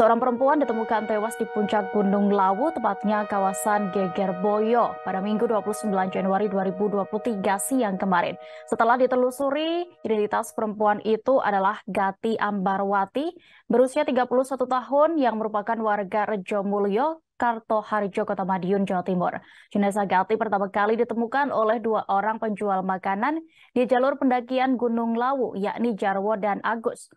Seorang 0.00 0.16
perempuan 0.16 0.56
ditemukan 0.64 1.12
tewas 1.12 1.36
di 1.36 1.44
puncak 1.44 1.92
Gunung 1.92 2.32
Lawu, 2.32 2.72
tepatnya 2.72 3.28
kawasan 3.28 3.92
Gegerboyo 3.92 4.96
pada 5.04 5.20
Minggu 5.20 5.44
29 5.44 5.92
Januari 6.08 6.48
2023 6.48 7.44
siang 7.60 8.00
kemarin. 8.00 8.32
Setelah 8.64 8.96
ditelusuri, 8.96 9.84
identitas 10.00 10.56
perempuan 10.56 11.04
itu 11.04 11.36
adalah 11.44 11.84
Gati 11.84 12.40
Ambarwati, 12.40 13.28
berusia 13.68 14.08
31 14.08 14.24
tahun 14.64 15.20
yang 15.20 15.36
merupakan 15.36 15.76
warga 15.76 16.24
Rejo 16.24 16.64
Mulyo, 16.64 17.20
Karto 17.40 17.80
Harjo, 17.80 18.28
Kota 18.28 18.44
Madiun, 18.44 18.84
Jawa 18.84 19.00
Timur. 19.00 19.40
Jenazah 19.72 20.04
Gati 20.04 20.36
pertama 20.36 20.68
kali 20.68 21.00
ditemukan 21.00 21.48
oleh 21.48 21.80
dua 21.80 22.04
orang 22.12 22.36
penjual 22.36 22.84
makanan 22.84 23.40
di 23.72 23.88
jalur 23.88 24.20
pendakian 24.20 24.76
Gunung 24.76 25.16
Lawu, 25.16 25.56
yakni 25.56 25.96
Jarwo 25.96 26.36
dan 26.36 26.60
Agus. 26.60 27.08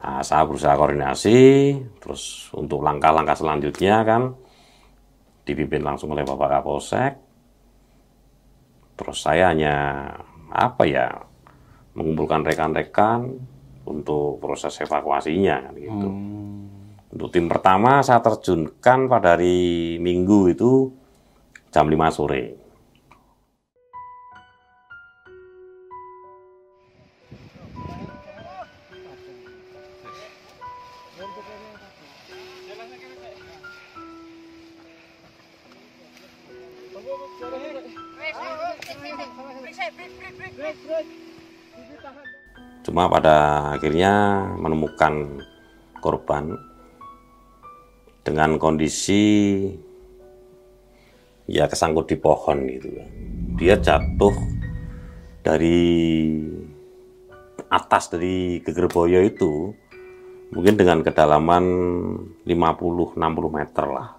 Nah, 0.00 0.24
saya 0.24 0.48
berusaha 0.48 0.72
koordinasi, 0.72 1.36
terus 2.00 2.48
untuk 2.56 2.80
langkah-langkah 2.80 3.36
selanjutnya 3.36 4.00
kan 4.08 4.32
dipimpin 5.44 5.84
langsung 5.84 6.16
oleh 6.16 6.24
Bapak 6.24 6.48
Kapolsek. 6.48 7.12
Terus 8.96 9.18
saya 9.20 9.52
hanya 9.52 9.76
apa 10.48 10.88
ya 10.88 11.12
mengumpulkan 11.92 12.40
rekan-rekan 12.40 13.36
untuk 13.84 14.40
proses 14.40 14.80
evakuasinya 14.80 15.68
kan 15.68 15.74
gitu. 15.76 16.08
Hmm. 16.08 16.67
Untuk 17.08 17.32
tim 17.32 17.48
pertama 17.48 18.04
saya 18.04 18.20
terjunkan 18.20 19.08
pada 19.08 19.32
hari 19.32 19.96
Minggu 19.96 20.52
itu 20.52 20.92
jam 21.72 21.88
5 21.88 21.96
sore. 22.12 22.52
Cuma 42.84 43.08
pada 43.08 43.36
akhirnya 43.76 44.44
menemukan 44.60 45.44
korban 46.00 46.67
dengan 48.28 48.60
kondisi 48.60 49.64
ya 51.48 51.64
kesangkut 51.64 52.12
di 52.12 52.20
pohon 52.20 52.68
gitu 52.68 52.92
Dia 53.56 53.80
jatuh 53.80 54.36
dari 55.40 56.36
atas 57.72 58.12
dari 58.12 58.60
Gegerboyo 58.60 59.24
itu 59.24 59.72
mungkin 60.52 60.76
dengan 60.76 61.00
kedalaman 61.00 61.64
50-60 62.44 63.16
meter 63.48 63.86
lah. 63.88 64.17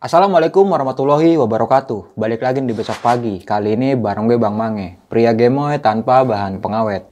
Assalamualaikum 0.00 0.64
warahmatullahi 0.64 1.36
wabarakatuh. 1.36 2.16
Balik 2.16 2.40
lagi 2.40 2.64
di 2.64 2.72
besok 2.72 3.04
pagi. 3.04 3.36
Kali 3.44 3.76
ini 3.76 3.92
bareng 3.92 4.32
gue 4.32 4.40
Bang 4.40 4.56
Mange, 4.56 4.96
pria 5.12 5.36
gemoy 5.36 5.76
tanpa 5.76 6.24
bahan 6.24 6.56
pengawet. 6.56 7.04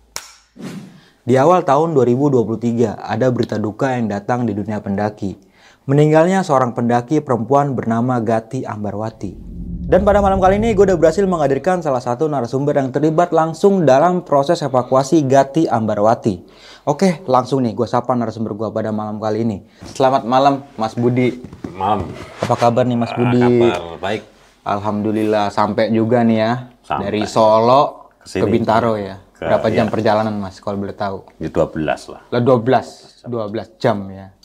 Di 1.21 1.37
awal 1.37 1.69
tahun 1.69 1.93
2023, 1.93 2.97
ada 2.97 3.29
berita 3.29 3.61
duka 3.61 3.93
yang 3.93 4.09
datang 4.09 4.49
di 4.49 4.57
dunia 4.57 4.81
pendaki. 4.81 5.37
Meninggalnya 5.85 6.41
seorang 6.41 6.73
pendaki 6.73 7.21
perempuan 7.21 7.77
bernama 7.77 8.25
Gati 8.25 8.65
Ambarwati. 8.65 9.48
Dan 9.89 10.05
pada 10.05 10.21
malam 10.21 10.37
kali 10.37 10.61
ini 10.61 10.77
gue 10.77 10.85
udah 10.85 11.01
berhasil 11.01 11.25
menghadirkan 11.25 11.81
salah 11.81 12.05
satu 12.05 12.29
narasumber 12.29 12.77
yang 12.77 12.93
terlibat 12.93 13.33
langsung 13.33 13.89
dalam 13.89 14.21
proses 14.21 14.61
evakuasi 14.61 15.25
Gati 15.25 15.65
Ambarwati. 15.65 16.45
Oke, 16.85 17.25
langsung 17.25 17.65
nih 17.65 17.73
gue 17.73 17.89
sapa 17.89 18.13
narasumber 18.13 18.53
gue 18.53 18.69
pada 18.69 18.93
malam 18.93 19.17
kali 19.17 19.49
ini. 19.49 19.65
Selamat 19.97 20.29
malam 20.29 20.61
Mas 20.77 20.93
Budi. 20.93 21.41
Malam. 21.73 22.05
Apa 22.45 22.69
kabar 22.69 22.85
nih 22.85 23.01
Mas 23.01 23.17
Budi? 23.17 23.41
Kabar 23.41 23.97
baik. 23.97 24.29
Alhamdulillah 24.61 25.49
sampai 25.49 25.89
juga 25.89 26.21
nih 26.21 26.37
ya. 26.37 26.53
Sampai. 26.85 27.09
Dari 27.09 27.23
Solo 27.25 28.13
Ke 28.21 28.29
sini. 28.29 28.45
ke 28.45 28.47
Bintaro 28.53 28.93
ya. 29.01 29.17
Ke, 29.33 29.49
Berapa 29.49 29.73
jam 29.73 29.89
ya. 29.89 29.93
perjalanan 29.97 30.37
Mas 30.37 30.61
kalau 30.61 30.85
boleh 30.85 30.93
tahu? 30.93 31.25
Ya 31.41 31.49
12 31.49 32.13
lah. 32.13 32.29
Lah 32.29 32.41
12. 32.45 33.25
12 33.25 33.81
jam 33.81 34.05
ya. 34.13 34.37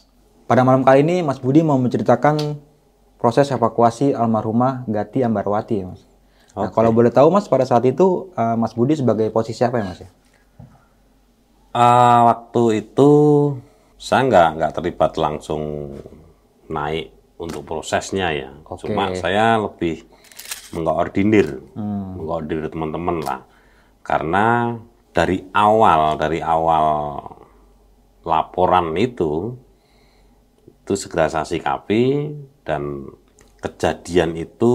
Pada 0.48 0.64
malam 0.64 0.88
kali 0.88 1.03
ini 1.03 1.20
Mas 1.20 1.44
Budi 1.44 1.68
mau 1.68 1.76
menceritakan 1.76 2.40
proses 3.23 3.47
evakuasi 3.56 4.11
almarhumah 4.11 4.84
Gati 4.84 5.23
Ambarwati 5.23 5.79
ya 5.79 5.88
mas. 5.88 6.03
Nah 6.59 6.67
kalau 6.75 6.91
boleh 6.91 7.07
tahu 7.07 7.31
mas 7.31 7.47
pada 7.47 7.63
saat 7.63 7.88
itu 7.88 8.28
uh, 8.35 8.59
Mas 8.59 8.75
Budi 8.75 9.00
sebagai 9.00 9.31
posisi 9.31 9.63
apa 9.63 9.79
ya 9.79 9.85
mas 9.88 10.00
ya? 10.03 10.09
Uh, 11.72 12.19
waktu 12.28 12.84
itu 12.84 13.09
saya 13.95 14.28
nggak 14.28 14.50
nggak 14.59 14.72
terlibat 14.75 15.11
langsung 15.16 15.95
naik 16.67 17.16
untuk 17.39 17.63
prosesnya 17.63 18.28
ya. 18.35 18.51
Okay. 18.67 18.91
Cuma 18.91 19.16
saya 19.16 19.55
lebih 19.55 20.03
mengkoordinir, 20.75 21.63
hmm. 21.79 22.19
mengkoordinir 22.19 22.67
teman-teman 22.67 23.17
lah. 23.23 23.40
Karena 24.03 24.75
dari 25.16 25.47
awal 25.55 26.19
dari 26.19 26.44
awal 26.44 27.17
laporan 28.28 28.91
itu 29.00 29.55
itu 30.84 30.94
segera 31.00 31.31
saya 31.31 31.47
sikapi 31.47 32.35
dan 32.63 33.07
kejadian 33.63 34.35
itu 34.35 34.74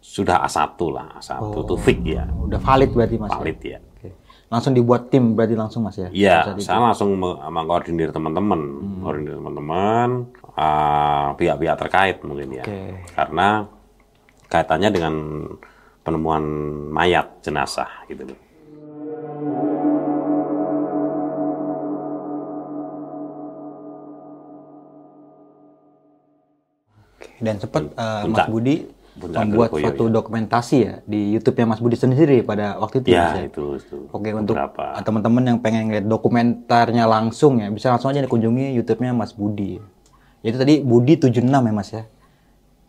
sudah 0.00 0.42
A1 0.48 0.80
lah, 0.88 1.20
A1 1.20 1.40
oh, 1.44 1.60
itu 1.60 1.74
fix 1.76 1.98
ya. 2.02 2.24
Udah 2.28 2.60
valid 2.60 2.90
berarti 2.96 3.16
Mas. 3.20 3.30
Ya? 3.30 3.36
Valid 3.36 3.58
ya. 3.60 3.70
ya. 3.70 3.78
Oke. 3.84 4.08
Langsung 4.50 4.72
dibuat 4.72 5.02
tim 5.12 5.36
berarti 5.36 5.54
langsung 5.54 5.84
Mas 5.84 5.96
ya? 6.00 6.08
Iya, 6.10 6.56
saya 6.58 6.80
langsung 6.80 7.14
mengkoordinir 7.20 8.10
teman-teman, 8.10 8.60
hmm. 8.60 9.00
koordinir 9.04 9.34
teman-teman, 9.36 10.08
uh, 10.56 11.28
pihak-pihak 11.36 11.76
terkait 11.78 12.16
mungkin 12.24 12.58
ya. 12.58 12.64
Okay. 12.64 13.04
Karena 13.12 13.68
kaitannya 14.50 14.90
dengan 14.90 15.14
penemuan 16.02 16.42
mayat 16.90 17.44
jenazah 17.44 18.08
gitu 18.10 18.34
loh. 18.34 18.40
Dan 27.40 27.56
sempat 27.58 27.90
uh, 27.96 28.28
Mas 28.28 28.46
Budi 28.46 28.86
membuat 29.20 29.74
suatu 29.74 30.04
ya. 30.08 30.12
dokumentasi 30.22 30.76
ya 30.80 30.94
di 31.04 31.34
YouTube-nya 31.36 31.66
Mas 31.66 31.80
Budi 31.82 31.96
sendiri 31.98 32.40
pada 32.46 32.78
waktu 32.80 33.04
itu. 33.04 33.08
Ya, 33.12 33.36
ya? 33.36 33.50
itu, 33.50 33.76
itu. 33.76 33.96
Oke, 34.12 34.30
untuk 34.32 34.56
teman-teman 35.04 35.42
yang 35.44 35.58
pengen 35.60 35.92
lihat 35.92 36.06
dokumentarnya 36.06 37.04
langsung 37.04 37.60
ya, 37.60 37.68
bisa 37.68 37.92
langsung 37.92 38.14
aja 38.14 38.22
dikunjungi 38.24 38.76
YouTube-nya 38.80 39.12
Mas 39.12 39.34
Budi. 39.34 39.82
Itu 40.40 40.56
tadi 40.56 40.80
Budi 40.80 41.20
76 41.20 41.44
ya 41.44 41.72
Mas 41.74 41.90
ya? 41.92 42.02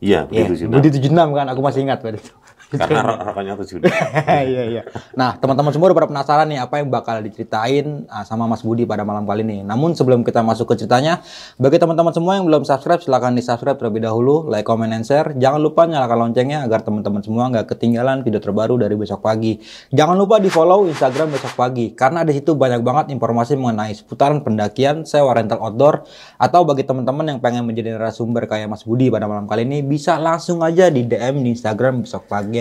Iya, 0.02 0.20
Budi 0.26 0.40
ya, 0.40 0.46
76. 0.70 0.72
Budi 0.72 0.88
76 1.04 1.38
kan, 1.38 1.46
aku 1.52 1.62
masih 1.62 1.80
ingat 1.84 2.00
pada 2.00 2.18
itu. 2.18 2.34
Karena 2.72 3.20
rokoknya 3.20 3.54
tujuh. 3.60 3.78
Iya 4.32 4.64
iya. 4.68 4.82
Nah 5.14 5.38
teman-teman 5.38 5.70
semua 5.76 5.92
udah 5.92 5.98
pada 5.98 6.10
penasaran 6.10 6.48
nih 6.50 6.60
apa 6.64 6.80
yang 6.80 6.88
bakal 6.88 7.20
diceritain 7.20 8.08
uh, 8.08 8.24
sama 8.24 8.48
Mas 8.48 8.64
Budi 8.64 8.88
pada 8.88 9.04
malam 9.04 9.28
kali 9.28 9.44
ini. 9.44 9.62
Namun 9.62 9.94
sebelum 9.94 10.24
kita 10.24 10.42
masuk 10.42 10.72
ke 10.74 10.82
ceritanya, 10.82 11.22
bagi 11.60 11.78
teman-teman 11.78 12.16
semua 12.16 12.40
yang 12.40 12.48
belum 12.48 12.64
subscribe 12.64 13.04
silahkan 13.04 13.36
di 13.36 13.44
subscribe 13.44 13.78
terlebih 13.78 14.08
dahulu, 14.08 14.48
like, 14.48 14.66
comment, 14.66 14.92
and 14.96 15.04
share. 15.04 15.36
Jangan 15.36 15.60
lupa 15.60 15.86
nyalakan 15.86 16.30
loncengnya 16.30 16.64
agar 16.64 16.82
teman-teman 16.82 17.22
semua 17.22 17.52
nggak 17.52 17.76
ketinggalan 17.76 18.24
video 18.24 18.40
terbaru 18.40 18.80
dari 18.80 18.96
besok 18.96 19.20
pagi. 19.22 19.60
Jangan 19.92 20.16
lupa 20.16 20.40
di 20.40 20.48
follow 20.48 20.88
Instagram 20.88 21.36
besok 21.36 21.54
pagi 21.60 21.92
karena 21.92 22.24
di 22.24 22.34
situ 22.34 22.56
banyak 22.56 22.82
banget 22.82 23.06
informasi 23.14 23.60
mengenai 23.60 23.94
seputaran 23.94 24.42
pendakian, 24.42 25.04
sewa 25.04 25.36
rental 25.36 25.60
outdoor, 25.62 26.08
atau 26.40 26.64
bagi 26.64 26.88
teman-teman 26.88 27.36
yang 27.36 27.40
pengen 27.44 27.68
menjadi 27.68 28.00
narasumber 28.00 28.48
kayak 28.48 28.72
Mas 28.72 28.88
Budi 28.88 29.12
pada 29.12 29.28
malam 29.28 29.46
kali 29.46 29.68
ini 29.68 29.84
bisa 29.84 30.18
langsung 30.18 30.64
aja 30.64 30.88
di 30.88 31.06
DM 31.06 31.44
di 31.44 31.54
Instagram 31.54 32.08
besok 32.08 32.26
pagi 32.32 32.61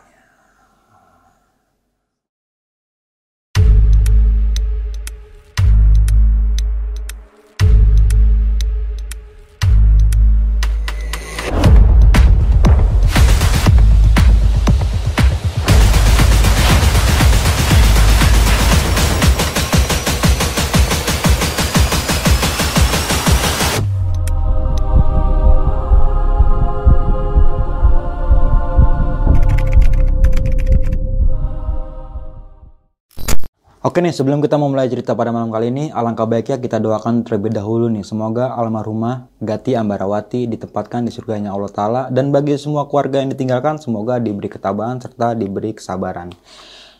Oke 33.81 33.97
nih, 33.97 34.13
sebelum 34.13 34.45
kita 34.45 34.61
memulai 34.61 34.85
cerita 34.93 35.17
pada 35.17 35.33
malam 35.33 35.49
kali 35.49 35.73
ini, 35.73 35.89
alangkah 35.89 36.29
baiknya 36.29 36.61
kita 36.61 36.77
doakan 36.77 37.25
terlebih 37.25 37.49
dahulu 37.49 37.89
nih. 37.89 38.05
Semoga 38.05 38.53
almarhumah 38.53 39.25
Gati 39.41 39.73
Ambarawati 39.73 40.45
ditempatkan 40.45 41.01
di 41.01 41.09
surganya 41.09 41.49
Allah 41.49 41.73
Ta'ala. 41.73 42.01
Dan 42.13 42.29
bagi 42.29 42.53
semua 42.61 42.85
keluarga 42.85 43.25
yang 43.25 43.33
ditinggalkan, 43.33 43.81
semoga 43.81 44.21
diberi 44.21 44.53
ketabahan 44.53 45.01
serta 45.01 45.33
diberi 45.33 45.73
kesabaran. 45.73 46.29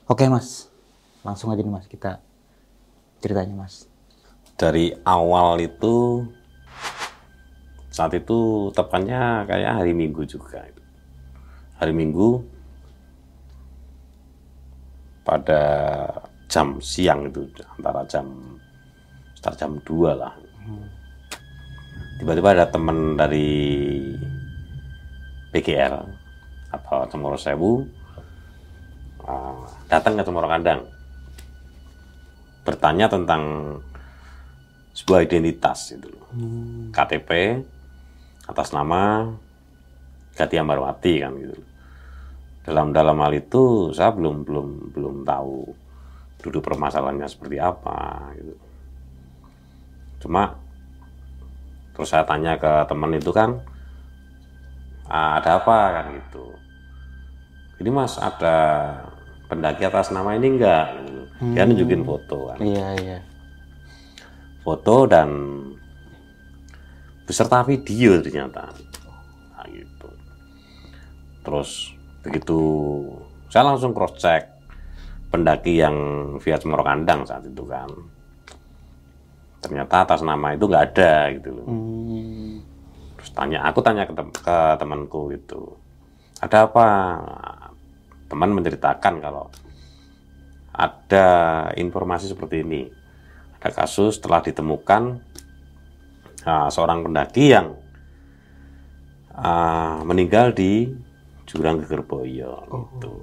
Oke 0.09 0.25
mas, 0.25 0.73
langsung 1.21 1.53
aja 1.53 1.61
nih 1.61 1.69
mas, 1.69 1.85
kita 1.85 2.17
ceritanya 3.21 3.53
mas. 3.53 3.85
Dari 4.57 4.89
awal 5.05 5.61
itu, 5.61 6.25
saat 7.93 8.17
itu 8.17 8.73
tepatnya 8.73 9.45
kayak 9.45 9.85
hari 9.85 9.93
Minggu 9.93 10.25
juga. 10.25 10.65
Hari 11.77 11.93
Minggu, 11.93 12.41
pada 15.21 15.61
jam 16.51 16.83
siang 16.83 17.31
itu 17.31 17.47
antara 17.79 18.03
jam 18.11 18.27
sekitar 19.39 19.55
jam 19.55 19.71
2 19.79 20.19
lah. 20.19 20.35
Tiba-tiba 22.19 22.53
ada 22.53 22.67
teman 22.67 23.15
dari 23.15 23.49
PGR 25.55 25.95
atau 26.69 27.07
Cemoro 27.07 27.39
Sewu 27.39 27.81
uh, 29.25 29.63
datang 29.87 30.19
ke 30.19 30.27
Cemoro 30.27 30.51
Kandang. 30.51 30.83
Bertanya 32.67 33.07
tentang 33.09 33.41
sebuah 34.93 35.25
identitas 35.25 35.95
itu. 35.95 36.11
Hmm. 36.35 36.91
KTP 36.93 37.63
atas 38.45 38.75
nama 38.75 39.31
Gati 40.35 40.55
Ambarwati 40.59 41.13
kan 41.23 41.31
gitu. 41.39 41.57
Dalam 42.61 42.93
dalam 42.93 43.17
hal 43.23 43.33
itu 43.33 43.89
saya 43.95 44.13
belum 44.13 44.45
belum 44.45 44.67
belum 44.93 45.15
tahu 45.25 45.81
duduk 46.41 46.65
permasalahannya 46.65 47.29
seperti 47.29 47.61
apa 47.61 48.33
gitu. 48.37 48.55
Cuma 50.25 50.57
terus 51.93 52.09
saya 52.09 52.25
tanya 52.25 52.57
ke 52.57 52.71
teman 52.89 53.13
itu 53.13 53.29
kan 53.29 53.61
ah, 55.05 55.37
ada 55.37 55.61
apa 55.61 55.77
kan 56.01 56.05
gitu. 56.17 56.45
Ini 57.81 57.89
mas 57.89 58.17
ada 58.21 58.57
pendaki 59.49 59.85
atas 59.85 60.13
nama 60.13 60.37
ini 60.37 60.57
enggak? 60.57 60.85
Gitu. 61.01 61.21
Dia 61.57 61.63
hmm. 61.65 61.69
nunjukin 61.73 62.03
foto 62.05 62.37
kan. 62.53 62.57
Iya 62.61 62.87
iya. 63.01 63.19
Foto 64.61 65.09
dan 65.09 65.29
beserta 67.25 67.65
video 67.65 68.21
ternyata. 68.21 68.69
Nah, 69.57 69.65
gitu. 69.69 70.09
Terus 71.41 71.89
begitu 72.21 72.59
saya 73.49 73.73
langsung 73.73 73.97
cross 73.97 74.21
check 74.21 74.60
pendaki 75.31 75.79
yang 75.79 75.95
via 76.43 76.59
Cemoro 76.59 76.83
Kandang 76.83 77.23
saat 77.23 77.47
itu 77.47 77.63
kan 77.63 77.87
ternyata 79.63 80.03
atas 80.03 80.21
nama 80.25 80.57
itu 80.57 80.67
nggak 80.67 80.85
ada 80.91 81.13
gitu 81.37 81.49
loh 81.55 81.67
hmm. 81.69 82.59
terus 83.15 83.31
tanya 83.31 83.63
aku 83.63 83.79
tanya 83.79 84.03
ke, 84.03 84.13
tem 84.13 84.27
ke 84.27 84.57
temanku 84.75 85.31
itu 85.31 85.61
ada 86.41 86.67
apa 86.67 86.87
teman 88.27 88.51
menceritakan 88.51 89.21
kalau 89.21 89.47
ada 90.73 91.27
informasi 91.77 92.31
seperti 92.31 92.65
ini 92.65 92.89
ada 93.61 93.69
kasus 93.69 94.17
telah 94.17 94.41
ditemukan 94.41 95.21
uh, 96.47 96.69
seorang 96.73 97.05
pendaki 97.05 97.53
yang 97.53 97.77
uh, 99.37 100.01
meninggal 100.01 100.49
di 100.55 100.89
jurang 101.45 101.83
Gegerboyo 101.83 102.65
oh. 102.71 102.89
gitu. 102.97 103.13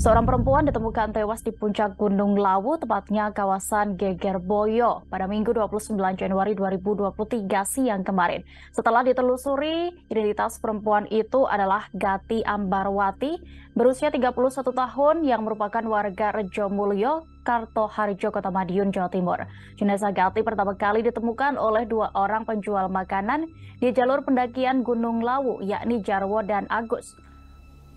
Seorang 0.00 0.24
perempuan 0.24 0.64
ditemukan 0.64 1.12
tewas 1.12 1.44
di 1.44 1.52
puncak 1.52 2.00
Gunung 2.00 2.32
Lawu, 2.32 2.80
tepatnya 2.80 3.36
kawasan 3.36 4.00
Gegerboyo 4.00 5.04
pada 5.12 5.28
Minggu 5.28 5.52
29 5.52 5.92
Januari 6.16 6.56
2023 6.56 7.44
siang 7.68 8.00
kemarin. 8.00 8.40
Setelah 8.72 9.04
ditelusuri, 9.04 9.92
identitas 10.08 10.56
perempuan 10.56 11.04
itu 11.12 11.44
adalah 11.44 11.92
Gati 11.92 12.40
Ambarwati, 12.40 13.44
berusia 13.76 14.08
31 14.08 14.72
tahun 14.72 15.20
yang 15.20 15.44
merupakan 15.44 15.84
warga 15.84 16.32
Rejo 16.32 16.72
Mulyo, 16.72 17.28
Karto 17.44 17.84
Harjo, 17.84 18.32
Kota 18.32 18.48
Madiun, 18.48 18.96
Jawa 18.96 19.12
Timur. 19.12 19.44
Jenazah 19.76 20.16
Gati 20.16 20.40
pertama 20.40 20.80
kali 20.80 21.04
ditemukan 21.04 21.60
oleh 21.60 21.84
dua 21.84 22.08
orang 22.16 22.48
penjual 22.48 22.88
makanan 22.88 23.52
di 23.76 23.92
jalur 23.92 24.24
pendakian 24.24 24.80
Gunung 24.80 25.20
Lawu, 25.20 25.60
yakni 25.60 26.00
Jarwo 26.00 26.40
dan 26.40 26.64
Agus. 26.72 27.20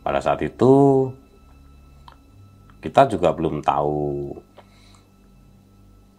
Pada 0.03 0.19
saat 0.19 0.43
itu, 0.43 1.07
kita 2.83 3.07
juga 3.07 3.31
belum 3.31 3.63
tahu 3.63 4.35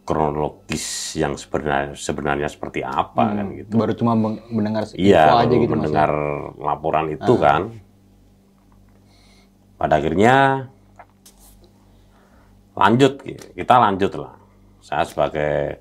kronologis 0.04 1.16
yang 1.16 1.36
sebenarnya 1.36 1.96
sebenarnya 1.96 2.48
seperti 2.48 2.80
apa 2.80 3.24
hmm, 3.24 3.36
kan 3.36 3.46
gitu. 3.56 3.72
Baru 3.76 3.92
cuma 3.96 4.12
mendengar 4.48 4.88
iya, 4.96 5.44
aja 5.44 5.52
gitu 5.52 5.72
mendengar 5.72 6.12
mas, 6.12 6.60
laporan 6.60 7.06
itu 7.12 7.32
ah. 7.36 7.40
kan. 7.40 7.62
Pada 9.76 10.00
akhirnya 10.00 10.68
lanjut 12.72 13.20
kita 13.52 13.74
lanjut 13.76 14.12
lah. 14.16 14.34
Saya 14.80 15.04
sebagai 15.08 15.80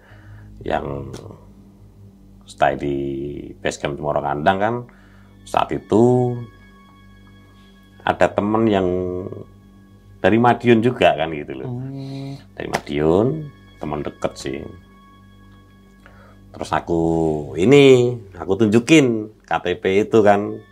yang 0.64 1.12
stay 2.48 2.80
di 2.80 2.96
base 3.60 3.80
camp 3.80 4.00
Cemoro 4.00 4.24
Kandang 4.24 4.58
kan 4.60 4.76
saat 5.44 5.72
itu 5.76 6.36
ada 8.04 8.28
temen 8.32 8.68
yang 8.68 8.88
dari 10.24 10.40
Madiun 10.40 10.80
juga 10.80 11.20
kan 11.20 11.36
gitu 11.36 11.52
loh. 11.52 11.68
Hmm. 11.68 12.40
Dari 12.56 12.72
Madiun, 12.72 13.28
teman 13.84 14.00
deket 14.00 14.34
sih. 14.40 14.64
Terus 16.56 16.70
aku 16.72 17.02
ini, 17.60 18.16
aku 18.32 18.64
tunjukin 18.64 19.28
KTP 19.44 20.08
itu 20.08 20.24
kan, 20.24 20.64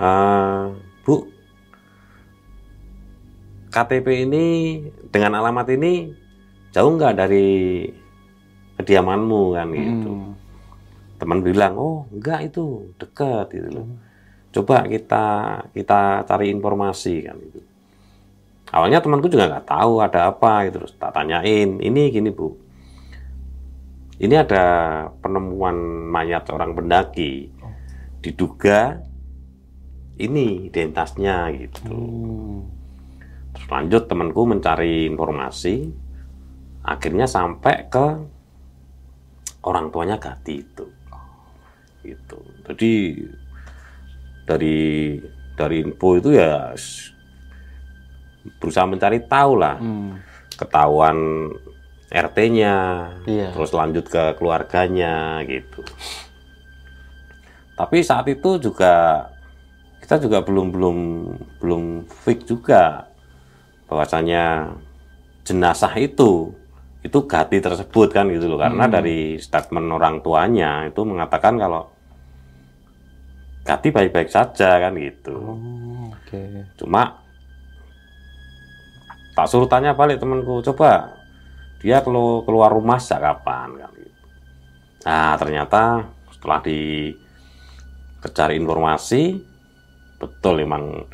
uh, 0.00 0.72
Bu, 1.04 1.28
KTP 3.68 4.24
ini 4.24 4.44
dengan 5.12 5.36
alamat 5.44 5.68
ini 5.76 6.08
jauh 6.72 6.96
nggak 6.96 7.20
dari 7.20 7.84
kediamanmu 8.80 9.42
kan 9.52 9.68
gitu. 9.68 10.10
Hmm. 10.16 10.32
Teman 11.20 11.44
bilang, 11.44 11.76
oh 11.76 12.08
enggak 12.08 12.48
itu 12.48 12.88
dekat 12.96 13.52
gitu 13.52 13.68
loh. 13.68 13.84
Hmm. 13.84 14.00
Coba 14.48 14.88
kita 14.88 15.24
kita 15.76 16.24
cari 16.24 16.48
informasi 16.48 17.28
kan 17.28 17.36
itu 17.36 17.71
awalnya 18.72 19.04
temanku 19.04 19.28
juga 19.28 19.52
nggak 19.52 19.68
tahu 19.68 20.00
ada 20.00 20.32
apa 20.32 20.66
gitu 20.66 20.82
terus 20.82 20.96
tak 20.96 21.12
tanyain 21.12 21.78
ini 21.78 22.08
gini 22.08 22.32
bu. 22.32 22.56
Ini 24.22 24.38
ada 24.38 24.64
penemuan 25.18 25.74
mayat 26.08 26.46
seorang 26.46 26.72
pendaki. 26.78 27.50
Diduga 28.22 29.02
ini 30.16 30.70
identitasnya 30.70 31.50
gitu. 31.58 31.90
Hmm. 31.90 32.60
terus 33.52 33.68
lanjut 33.68 34.02
temanku 34.08 34.48
mencari 34.48 35.04
informasi. 35.10 35.92
Akhirnya 36.82 37.28
sampai 37.28 37.86
ke 37.90 38.06
orang 39.66 39.90
tuanya 39.90 40.16
Gati 40.16 40.54
itu. 40.62 40.86
Gitu. 42.02 42.38
Jadi 42.66 42.92
dari 44.46 45.18
dari 45.54 45.76
info 45.82 46.18
itu 46.18 46.34
ya 46.34 46.74
berusaha 48.58 48.86
mencari 48.86 49.22
tahu 49.26 49.52
lah 49.58 49.78
hmm. 49.78 50.12
ketahuan 50.58 51.16
RT-nya, 52.12 52.76
iya. 53.24 53.48
terus 53.56 53.72
lanjut 53.72 54.04
ke 54.04 54.36
keluarganya 54.36 55.40
gitu. 55.48 55.80
Tapi 57.72 58.04
saat 58.04 58.28
itu 58.28 58.60
juga 58.60 59.24
kita 60.04 60.20
juga 60.20 60.44
belum 60.44 60.68
belum 60.68 60.98
belum 61.56 61.82
fix 62.12 62.44
juga 62.44 63.08
bahwasanya 63.88 64.76
jenazah 65.40 65.96
itu 65.96 66.52
itu 67.02 67.18
Gati 67.26 67.58
tersebut 67.58 68.12
kan 68.12 68.28
gitu 68.28 68.46
loh 68.46 68.60
karena 68.60 68.86
hmm. 68.86 68.92
dari 68.92 69.18
statement 69.40 69.88
orang 69.90 70.20
tuanya 70.20 70.86
itu 70.86 71.00
mengatakan 71.02 71.56
kalau 71.56 71.88
Gati 73.62 73.94
baik-baik 73.94 74.26
saja 74.26 74.82
kan 74.82 74.92
gitu. 74.98 75.38
Oh, 75.38 76.10
okay. 76.10 76.66
Cuma 76.74 77.21
tak 79.32 79.46
suruh 79.48 79.68
tanya 79.68 79.96
balik 79.96 80.20
temanku 80.20 80.60
coba 80.60 81.16
dia 81.80 82.04
kalau 82.04 82.46
keluar 82.46 82.70
rumah 82.70 83.00
sejak 83.00 83.20
kapan 83.24 83.74
kan 83.80 83.92
gitu. 83.96 84.22
nah 85.08 85.34
ternyata 85.40 85.82
setelah 86.30 86.60
dicari 86.62 88.54
informasi 88.60 89.40
betul 90.20 90.62
memang 90.62 91.08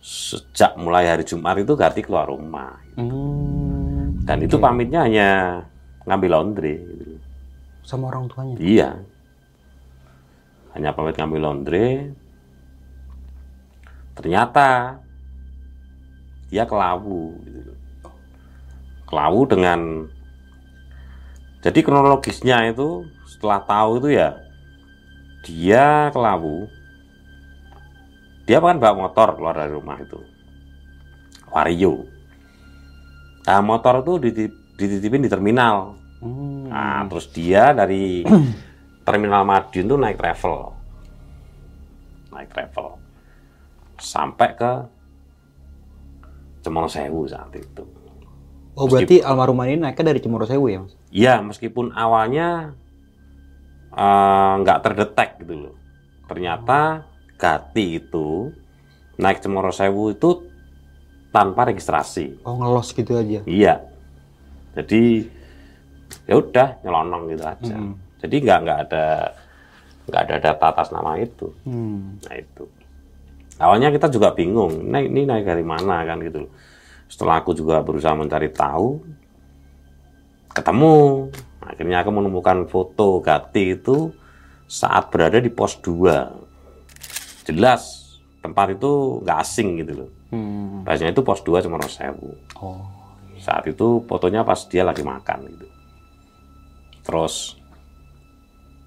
sejak 0.00 0.76
mulai 0.80 1.08
hari 1.08 1.24
Jumat 1.24 1.60
itu 1.60 1.74
ganti 1.76 2.00
keluar 2.00 2.30
rumah 2.30 2.78
gitu. 2.94 3.04
hmm, 3.04 4.24
dan 4.24 4.38
okay. 4.40 4.46
itu 4.48 4.56
pamitnya 4.56 5.00
hanya 5.04 5.30
ngambil 6.08 6.30
laundry 6.30 6.76
gitu. 6.78 7.16
sama 7.84 8.08
orang 8.08 8.30
tuanya 8.30 8.54
iya 8.60 8.90
hanya 10.74 10.90
pamit 10.90 11.14
ngambil 11.14 11.40
laundry 11.40 12.10
ternyata 14.18 14.98
dia 16.54 16.70
ke 16.70 16.76
Lawu 16.78 17.34
gitu. 17.42 17.72
ke 19.10 19.12
Lawu 19.18 19.42
dengan 19.50 20.06
jadi 21.66 21.82
kronologisnya 21.82 22.70
itu 22.70 23.10
setelah 23.26 23.66
tahu 23.66 23.98
itu 23.98 24.14
ya 24.14 24.38
dia 25.42 26.14
ke 26.14 26.18
Lawu 26.22 26.70
dia 28.46 28.62
kan 28.62 28.78
bawa 28.78 29.10
motor 29.10 29.34
keluar 29.34 29.56
dari 29.58 29.74
rumah 29.74 29.98
itu. 29.98 30.22
Vario 31.50 32.06
nah 33.44 33.58
motor 33.58 34.06
itu 34.06 34.12
dititip, 34.22 34.54
dititipin 34.78 35.26
di 35.26 35.30
terminal. 35.30 35.98
Hmm. 36.22 36.70
nah 36.70 37.02
terus 37.10 37.34
dia 37.34 37.74
dari 37.74 38.22
terminal 39.06 39.42
Madiun 39.42 39.90
tuh 39.90 39.98
naik 39.98 40.22
travel. 40.22 40.70
Naik 42.30 42.48
travel. 42.54 42.94
Sampai 43.98 44.54
ke 44.54 44.93
Cemoro 46.64 46.88
Sewu 46.88 47.28
saat 47.28 47.52
itu 47.52 47.84
Oh 48.74 48.90
berarti 48.90 49.22
almarhum 49.22 49.62
ini 49.62 49.78
naiknya 49.78 50.10
dari 50.10 50.18
Cemoro 50.18 50.50
Sewu 50.50 50.66
ya 50.66 50.82
mas? 50.82 50.92
Ya, 51.14 51.38
meskipun 51.38 51.94
awalnya 51.94 52.74
eh, 53.94 54.52
nggak 54.60 54.78
terdetek 54.82 55.30
gitu 55.46 55.54
loh. 55.70 55.74
Ternyata 56.26 57.06
Gati 57.38 58.02
itu 58.02 58.50
naik 59.18 59.38
Cemoro 59.38 59.70
Sewu 59.70 60.10
itu 60.10 60.50
tanpa 61.30 61.70
registrasi. 61.70 62.42
Oh 62.42 62.58
ngelos 62.58 62.90
gitu 62.90 63.14
aja. 63.14 63.46
Iya. 63.46 63.78
Jadi 64.74 65.22
ya 66.26 66.34
udah 66.34 66.82
nyelonong 66.82 67.30
gitu 67.30 67.44
aja. 67.46 67.76
Hmm. 67.78 67.94
Jadi 68.18 68.36
nggak 68.42 68.58
nggak 68.66 68.78
ada 68.90 69.06
nggak 70.10 70.22
ada 70.26 70.36
data 70.50 70.66
atas 70.74 70.90
nama 70.90 71.14
itu. 71.22 71.54
Hmm. 71.62 72.18
Nah 72.26 72.34
itu. 72.34 72.66
Awalnya 73.58 73.94
kita 73.94 74.10
juga 74.10 74.34
bingung, 74.34 74.90
naik 74.90 75.14
ini 75.14 75.22
naik 75.30 75.46
dari 75.46 75.62
mana 75.62 76.02
kan 76.02 76.18
gitu. 76.22 76.50
Setelah 77.06 77.38
aku 77.38 77.54
juga 77.54 77.78
berusaha 77.86 78.14
mencari 78.18 78.50
tahu, 78.50 78.98
ketemu. 80.50 81.30
Akhirnya 81.64 82.04
aku 82.04 82.10
menemukan 82.12 82.68
foto 82.68 83.24
Gati 83.24 83.78
itu 83.78 84.12
saat 84.68 85.08
berada 85.08 85.38
di 85.40 85.48
pos 85.48 85.78
2. 85.80 87.48
Jelas 87.48 88.04
tempat 88.44 88.76
itu 88.76 89.22
nggak 89.24 89.38
asing 89.40 89.80
gitu 89.80 89.92
loh. 90.04 90.10
Hmm. 90.34 90.84
Biasanya 90.84 91.14
itu 91.14 91.22
pos 91.24 91.40
2 91.40 91.64
Cemoro 91.64 91.88
Sewu. 91.88 92.36
Oh. 92.60 92.84
Saat 93.40 93.70
itu 93.70 94.04
fotonya 94.04 94.44
pas 94.44 94.60
dia 94.68 94.84
lagi 94.84 95.00
makan 95.00 95.48
gitu. 95.48 95.66
Terus 97.04 97.56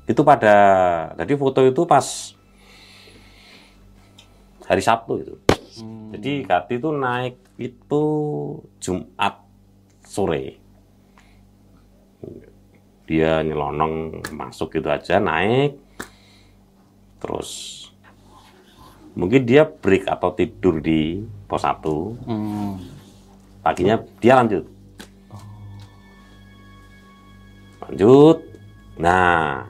itu 0.07 0.21
pada 0.24 0.55
jadi 1.17 1.33
foto 1.36 1.65
itu 1.65 1.81
pas 1.83 2.37
hari 4.67 4.83
Sabtu 4.83 5.13
itu. 5.24 5.36
Jadi 6.12 6.43
Kati 6.43 6.77
itu 6.77 6.89
naik 6.91 7.36
itu 7.57 8.03
Jumat 8.77 9.41
sore. 10.03 10.59
Dia 13.07 13.39
nyelonong 13.41 14.24
masuk 14.36 14.75
gitu 14.75 14.91
aja 14.91 15.17
naik. 15.17 15.79
Terus 17.17 17.50
mungkin 19.17 19.50
dia 19.50 19.65
break 19.65 20.05
atau 20.05 20.29
tidur 20.29 20.77
di 20.77 21.25
pos 21.50 21.65
1 21.65 21.81
Hmm. 22.29 22.77
paginya 23.65 23.97
dia 24.21 24.38
lanjut 24.38 24.69
lanjut 27.81 28.38
nah 29.01 29.65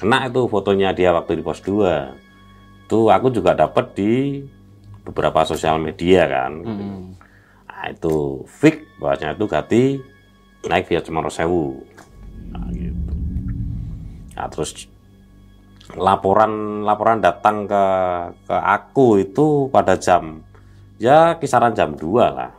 kena 0.00 0.32
itu 0.32 0.48
fotonya 0.48 0.96
dia 0.96 1.12
waktu 1.12 1.36
di 1.36 1.44
pos 1.44 1.60
2 1.60 2.23
itu 2.94 3.10
aku 3.10 3.26
juga 3.28 3.58
dapat 3.58 3.90
di 3.98 4.38
beberapa 5.02 5.42
sosial 5.42 5.82
media 5.82 6.30
kan 6.30 6.52
Hmm. 6.62 7.18
nah 7.66 7.90
itu 7.90 8.46
fix 8.46 8.78
bahwasanya 9.02 9.34
itu 9.34 9.46
Gati 9.50 9.84
naik 10.64 10.86
via 10.86 11.02
Cemoro 11.02 11.26
Sewu 11.26 11.82
nah, 12.48 12.70
gitu. 12.70 13.12
nah 14.32 14.46
terus 14.46 14.86
laporan 15.98 16.52
laporan 16.80 17.18
datang 17.18 17.66
ke 17.66 17.84
ke 18.46 18.56
aku 18.56 19.18
itu 19.20 19.46
pada 19.68 19.98
jam 19.98 20.38
ya 20.96 21.34
kisaran 21.34 21.74
jam 21.74 21.98
2 21.98 21.98
lah 22.30 22.54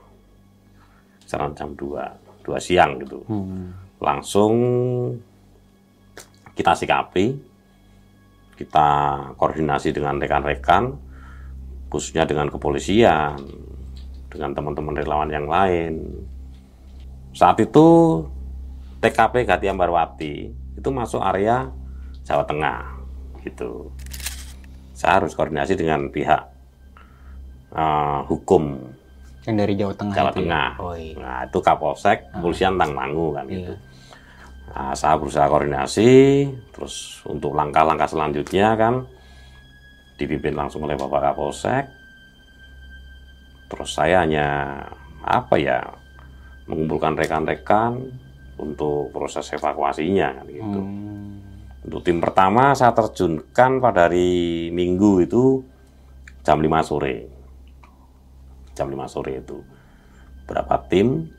kisaran 1.23 1.55
jam 1.55 1.71
2 1.73 2.43
2 2.43 2.59
siang 2.59 2.99
gitu 2.99 3.23
Hmm. 3.25 3.71
langsung 4.03 4.53
kita 6.53 6.75
sikapi 6.75 7.54
kita 8.55 8.87
koordinasi 9.35 9.91
dengan 9.91 10.15
rekan-rekan 10.19 10.95
khususnya 11.91 12.23
dengan 12.23 12.47
kepolisian 12.47 13.35
dengan 14.31 14.51
teman-teman 14.55 14.95
relawan 14.95 15.31
yang 15.31 15.47
lain 15.47 16.23
saat 17.35 17.59
itu 17.59 17.87
TKP 19.03 19.43
Gati 19.43 19.67
Ambarwati 19.67 20.35
itu 20.75 20.89
masuk 20.91 21.19
area 21.19 21.67
Jawa 22.23 22.43
Tengah 22.47 22.79
gitu 23.43 23.91
saya 24.95 25.19
harus 25.19 25.35
koordinasi 25.35 25.75
dengan 25.75 26.07
pihak 26.09 26.41
eh, 27.75 28.19
hukum 28.31 28.95
Yang 29.45 29.55
dari 29.61 29.73
Jawa 29.77 29.93
Tengah 29.93 30.15
Jawa 30.15 30.25
itu 30.25 30.33
ya? 30.33 30.41
Tengah. 30.41 30.69
Oh 30.81 30.95
iya. 30.97 31.15
Nah, 31.21 31.39
itu 31.45 31.59
Kapolsek, 31.61 32.33
kepolisian 32.33 32.81
Tangmangu 32.81 33.29
kan 33.29 33.45
gitu. 33.45 33.77
Nah, 34.75 34.91
saya 34.91 35.15
berusaha 35.15 35.47
koordinasi, 35.47 36.11
terus 36.75 37.23
untuk 37.23 37.55
langkah-langkah 37.55 38.11
selanjutnya 38.11 38.75
kan 38.75 39.07
dipimpin 40.19 40.51
langsung 40.51 40.83
oleh 40.83 40.99
Bapak 40.99 41.31
Kapolsek. 41.31 41.87
Terus 43.71 43.89
saya 43.95 44.27
hanya 44.27 44.47
apa 45.23 45.55
ya 45.55 45.79
mengumpulkan 46.67 47.15
rekan-rekan 47.15 48.03
untuk 48.59 49.15
proses 49.15 49.47
evakuasinya 49.55 50.43
kan 50.43 50.45
gitu. 50.51 50.81
Hmm. 50.83 51.39
Untuk 51.87 52.03
tim 52.03 52.19
pertama 52.19 52.75
saya 52.75 52.91
terjunkan 52.91 53.79
pada 53.79 54.11
hari 54.11 54.67
Minggu 54.75 55.23
itu 55.23 55.63
jam 56.43 56.59
5 56.59 56.67
sore. 56.83 57.31
Jam 58.75 58.91
5 58.91 59.07
sore 59.07 59.39
itu. 59.39 59.63
Berapa 60.43 60.83
tim? 60.91 61.31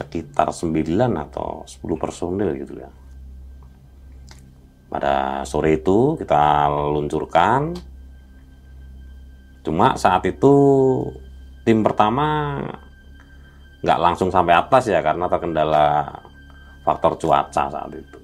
sekitar 0.00 0.49
9 0.60 1.24
atau 1.28 1.64
10 1.64 1.96
personil 1.96 2.52
gitu 2.60 2.76
ya. 2.76 2.92
Pada 4.90 5.46
sore 5.48 5.80
itu 5.80 6.18
kita 6.20 6.68
luncurkan. 6.68 7.72
Cuma 9.64 9.96
saat 9.96 10.24
itu 10.28 10.52
tim 11.64 11.80
pertama 11.80 12.58
nggak 13.80 14.00
langsung 14.00 14.28
sampai 14.28 14.52
atas 14.56 14.92
ya 14.92 15.00
karena 15.00 15.24
terkendala 15.30 15.86
faktor 16.84 17.16
cuaca 17.16 17.64
saat 17.72 17.92
itu. 17.96 18.20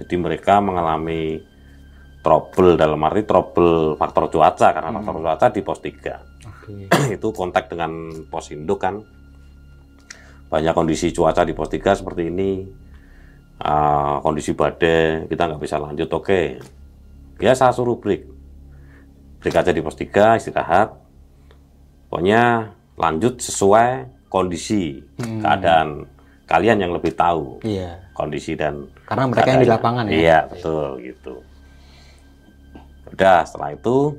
Jadi 0.00 0.14
mereka 0.16 0.64
mengalami 0.64 1.36
trouble 2.20 2.76
dalam 2.76 3.00
arti 3.04 3.24
trouble 3.24 3.96
faktor 3.96 4.28
cuaca 4.28 4.72
karena 4.72 4.92
faktor 4.92 5.16
cuaca 5.20 5.46
di 5.48 5.60
pos 5.64 5.80
3 5.80 6.48
Oke. 6.48 6.72
itu 7.16 7.28
kontak 7.32 7.72
dengan 7.72 8.12
pos 8.28 8.52
induk 8.52 8.80
kan 8.84 9.00
banyak 10.50 10.74
kondisi 10.74 11.08
cuaca 11.10 11.42
di 11.42 11.54
pos 11.54 11.70
3 11.70 11.94
seperti 11.94 12.26
ini 12.26 12.52
Ah, 13.60 14.16
kondisi 14.20 14.56
badai 14.56 15.28
kita 15.28 15.44
nggak 15.44 15.60
bisa 15.60 15.76
lanjut 15.76 16.08
oke 16.08 16.64
ya 17.36 17.52
saya 17.52 17.70
suruh 17.70 17.96
break 17.96 18.24
break 19.36 19.52
aja 19.54 19.68
di 19.68 19.80
pos 19.80 19.92
3 19.94 20.08
istirahat 20.34 20.96
pokoknya 22.08 22.72
lanjut 22.96 23.36
sesuai 23.36 24.08
kondisi 24.26 25.04
Hmm. 25.16 25.44
keadaan 25.44 25.88
kalian 26.48 26.80
yang 26.80 26.92
lebih 26.92 27.12
tahu 27.12 27.60
Iya. 27.60 28.00
kondisi 28.10 28.56
dan 28.56 28.88
Karena 29.04 29.28
mereka 29.28 29.46
yang 29.46 29.60
di 29.60 29.68
lapangan 29.68 30.04
ya. 30.06 30.12
Iya, 30.12 30.38
betul 30.48 30.86
gitu. 31.00 31.34
Udah 33.06 33.44
setelah 33.44 33.70
itu 33.70 34.16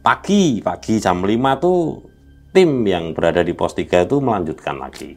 pagi, 0.00 0.58
pagi 0.58 0.98
jam 0.98 1.22
5 1.22 1.56
tuh 1.56 2.02
tim 2.50 2.82
yang 2.82 3.12
berada 3.12 3.40
di 3.40 3.52
pos 3.52 3.72
3 3.72 4.02
itu 4.02 4.18
melanjutkan 4.18 4.76
lagi. 4.76 5.16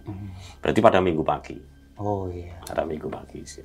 Berarti 0.66 0.82
pada 0.82 0.98
minggu 0.98 1.22
pagi, 1.22 1.54
Oh 2.02 2.26
iya. 2.26 2.58
pada 2.66 2.82
minggu 2.82 3.06
pagi 3.06 3.46
sih. 3.46 3.62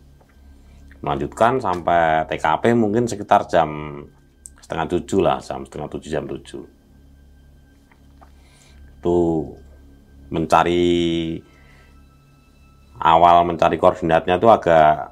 Melanjutkan 1.01 1.57
sampai 1.57 2.29
TKP 2.29 2.77
mungkin 2.77 3.09
sekitar 3.09 3.49
jam 3.49 4.05
setengah 4.61 4.85
tujuh 4.85 5.25
lah, 5.25 5.41
jam 5.41 5.65
setengah 5.65 5.89
tujuh, 5.89 6.11
jam 6.13 6.29
tujuh. 6.29 6.61
Itu 9.01 9.17
mencari 10.31 11.41
awal 13.01 13.43
mencari 13.43 13.81
koordinatnya 13.81 14.37
itu 14.37 14.47
agak 14.47 15.11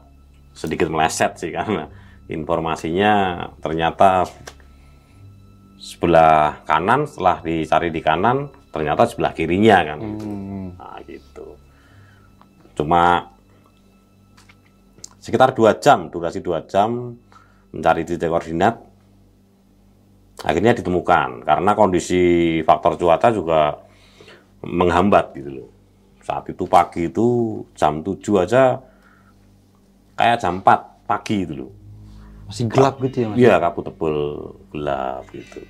sedikit 0.53 0.93
meleset 0.93 1.41
sih 1.41 1.51
karena 1.57 1.89
informasinya 2.29 3.13
ternyata 3.59 4.29
sebelah 5.81 6.63
kanan 6.63 7.09
setelah 7.09 7.43
dicari 7.43 7.89
di 7.91 7.99
kanan 7.99 8.47
ternyata 8.71 9.09
sebelah 9.09 9.33
kirinya 9.33 9.83
kan 9.83 9.99
Hmm. 9.99 10.69
nah 10.79 11.01
gitu 11.03 11.58
cuma 12.79 13.35
sekitar 15.19 15.51
dua 15.51 15.75
jam 15.83 16.07
durasi 16.07 16.39
dua 16.39 16.63
jam 16.63 17.19
mencari 17.75 18.07
titik 18.07 18.31
koordinat 18.31 18.79
akhirnya 20.47 20.79
ditemukan. 20.79 21.43
Karena 21.43 21.75
kondisi 21.75 22.23
faktor 22.63 22.95
cuaca 22.95 23.29
juga 23.35 23.75
menghambat 24.63 25.35
gitu 25.35 25.51
loh. 25.63 25.69
Saat 26.23 26.53
itu 26.53 26.65
pagi 26.71 27.09
itu 27.09 27.61
jam 27.73 28.05
7 28.05 28.45
aja 28.45 28.79
kayak 30.15 30.39
jam 30.39 30.61
4 30.61 31.09
pagi 31.09 31.43
itu 31.43 31.55
loh. 31.57 31.73
Masih 32.49 32.65
gelap 32.65 32.97
gitu 33.05 33.17
ya, 33.21 33.27
Mas? 33.29 33.37
iya 33.37 33.55
kabut 33.61 33.85
tebel 33.85 34.17
gelap 34.73 35.25
gitu 35.37 35.61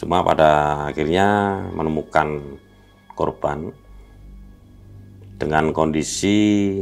Cuma 0.00 0.24
pada 0.24 0.50
akhirnya 0.88 1.60
menemukan 1.76 2.58
korban 3.12 3.68
dengan 5.36 5.72
kondisi 5.72 6.76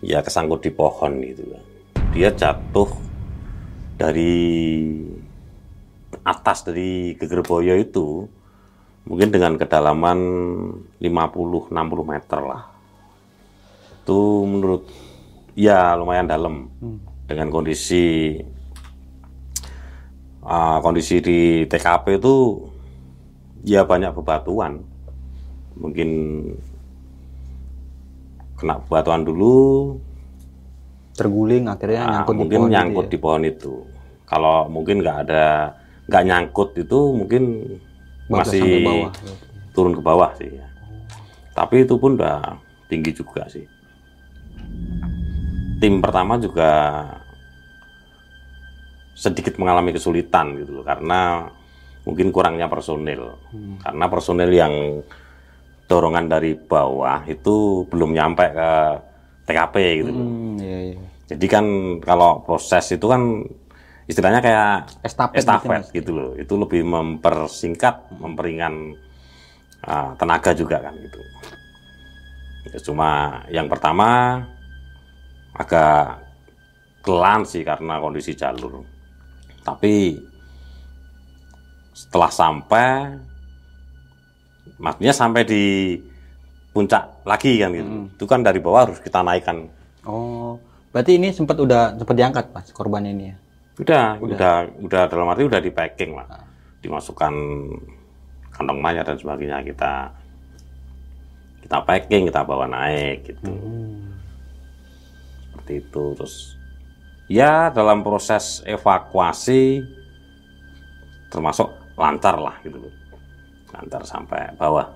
ya 0.00 0.24
kesangkut 0.24 0.64
di 0.64 0.72
pohon 0.72 1.20
gitu. 1.24 1.44
Dia 2.12 2.32
jatuh 2.32 2.88
dari 4.00 4.36
atas 6.24 6.64
dari 6.64 7.16
Gegerboyo 7.16 7.76
itu 7.76 8.24
mungkin 9.08 9.32
dengan 9.32 9.56
kedalaman 9.56 10.18
50-60 11.00 11.72
meter 12.04 12.40
lah. 12.44 12.62
Itu 14.00 14.44
menurut 14.48 14.84
ya 15.56 15.96
lumayan 15.96 16.28
dalam 16.28 16.68
dengan 17.28 17.48
kondisi 17.52 18.36
Ah, 20.40 20.80
kondisi 20.80 21.20
di 21.20 21.68
TKP 21.68 22.16
itu 22.16 22.64
ya 23.64 23.84
banyak 23.84 24.16
bebatuan. 24.16 24.80
Mungkin 25.76 26.08
kena 28.56 28.80
bebatuan 28.84 29.24
dulu, 29.24 29.96
Terguling 31.20 31.68
akhirnya 31.68 32.00
ah, 32.00 32.08
nyangkut 32.08 32.32
di 32.32 32.38
mungkin 32.40 32.58
pohon 32.64 32.70
nyangkut 32.72 33.04
gitu 33.04 33.12
di 33.12 33.18
pohon 33.20 33.42
itu. 33.44 33.74
Kalau 34.24 34.56
mungkin 34.72 35.04
nggak 35.04 35.18
ada 35.28 35.76
nggak 36.08 36.24
nyangkut 36.24 36.70
itu 36.80 36.98
mungkin 37.12 37.42
ya? 37.60 37.76
Bagus 38.30 38.56
masih 38.56 38.70
bawah. 38.86 39.10
turun 39.76 39.92
ke 39.92 40.02
bawah 40.02 40.30
sih. 40.40 40.50
ya. 40.56 40.66
Tapi 41.52 41.84
itu 41.84 41.94
pun 42.00 42.16
udah 42.16 42.56
tinggi 42.88 43.12
juga 43.12 43.44
sih. 43.52 43.68
Tim 45.76 46.00
pertama 46.00 46.40
juga 46.40 46.70
sedikit 49.20 49.60
mengalami 49.60 49.92
kesulitan 49.92 50.56
gitu 50.56 50.80
loh 50.80 50.84
karena 50.88 51.44
mungkin 52.08 52.32
kurangnya 52.32 52.72
personil. 52.72 53.36
Karena 53.84 54.04
personil 54.08 54.48
yang 54.48 55.04
dorongan 55.84 56.24
dari 56.30 56.56
bawah 56.56 57.28
itu 57.28 57.84
belum 57.90 58.16
nyampe 58.16 58.46
ke 58.48 58.70
TKP 59.44 59.76
gitu 60.00 60.10
loh. 60.14 60.24
Hmm, 60.24 60.56
iya, 60.56 60.78
iya. 60.94 60.98
Jadi 61.30 61.46
kan 61.46 61.66
kalau 62.00 62.40
proses 62.40 62.96
itu 62.96 63.06
kan 63.06 63.44
istilahnya 64.08 64.40
kayak 64.42 65.04
Estafet 65.04 65.36
gitu, 65.36 65.40
estafet 65.44 65.70
Mas. 65.84 65.88
gitu 65.92 66.10
loh. 66.16 66.30
Itu 66.40 66.56
lebih 66.56 66.82
mempersingkat, 66.86 68.16
memperingan 68.16 68.96
ah, 69.84 70.16
tenaga 70.16 70.56
juga 70.56 70.80
kan 70.80 70.96
gitu. 70.96 71.20
Ya, 72.70 72.78
cuma 72.80 73.10
yang 73.50 73.66
pertama 73.68 74.40
agak 75.54 76.22
kelan 77.04 77.42
sih 77.44 77.66
karena 77.66 77.98
kondisi 77.98 78.32
jalur. 78.32 78.86
Tapi 79.60 80.16
setelah 81.92 82.32
sampai 82.32 83.18
maksudnya 84.80 85.12
sampai 85.12 85.42
di 85.44 85.64
puncak 86.72 87.26
lagi 87.28 87.60
kan 87.60 87.70
gitu. 87.74 87.92
Itu 88.16 88.24
kan 88.24 88.40
dari 88.40 88.58
bawah 88.62 88.88
harus 88.88 88.98
kita 89.02 89.20
naikkan 89.20 89.68
Oh, 90.08 90.56
berarti 90.96 91.20
ini 91.20 91.28
sempat 91.28 91.60
udah 91.60 91.92
sempat 92.00 92.16
diangkat 92.16 92.44
Mas 92.56 92.72
korban 92.72 93.04
ini 93.04 93.32
ya? 93.32 93.36
Udah, 93.80 94.06
udah, 94.20 94.54
udah, 94.80 95.02
dalam 95.08 95.28
arti 95.32 95.44
udah 95.44 95.60
di 95.60 95.72
packing 95.72 96.12
lah, 96.12 96.28
dimasukkan 96.84 97.32
kantong 98.52 98.80
mayat 98.80 99.08
dan 99.08 99.16
sebagainya 99.16 99.64
kita 99.64 100.12
kita 101.64 101.76
packing, 101.84 102.28
kita 102.28 102.44
bawa 102.44 102.68
naik 102.68 103.24
gitu, 103.24 103.52
seperti 105.48 105.72
itu. 105.80 106.04
Terus 106.16 106.59
ya 107.30 107.70
dalam 107.70 108.02
proses 108.02 108.58
evakuasi 108.66 109.86
termasuk 111.30 111.70
lancar 111.94 112.34
lah 112.42 112.58
gitu 112.66 112.82
loh, 112.82 112.94
lancar 113.70 114.02
sampai 114.02 114.50
bawah. 114.58 114.90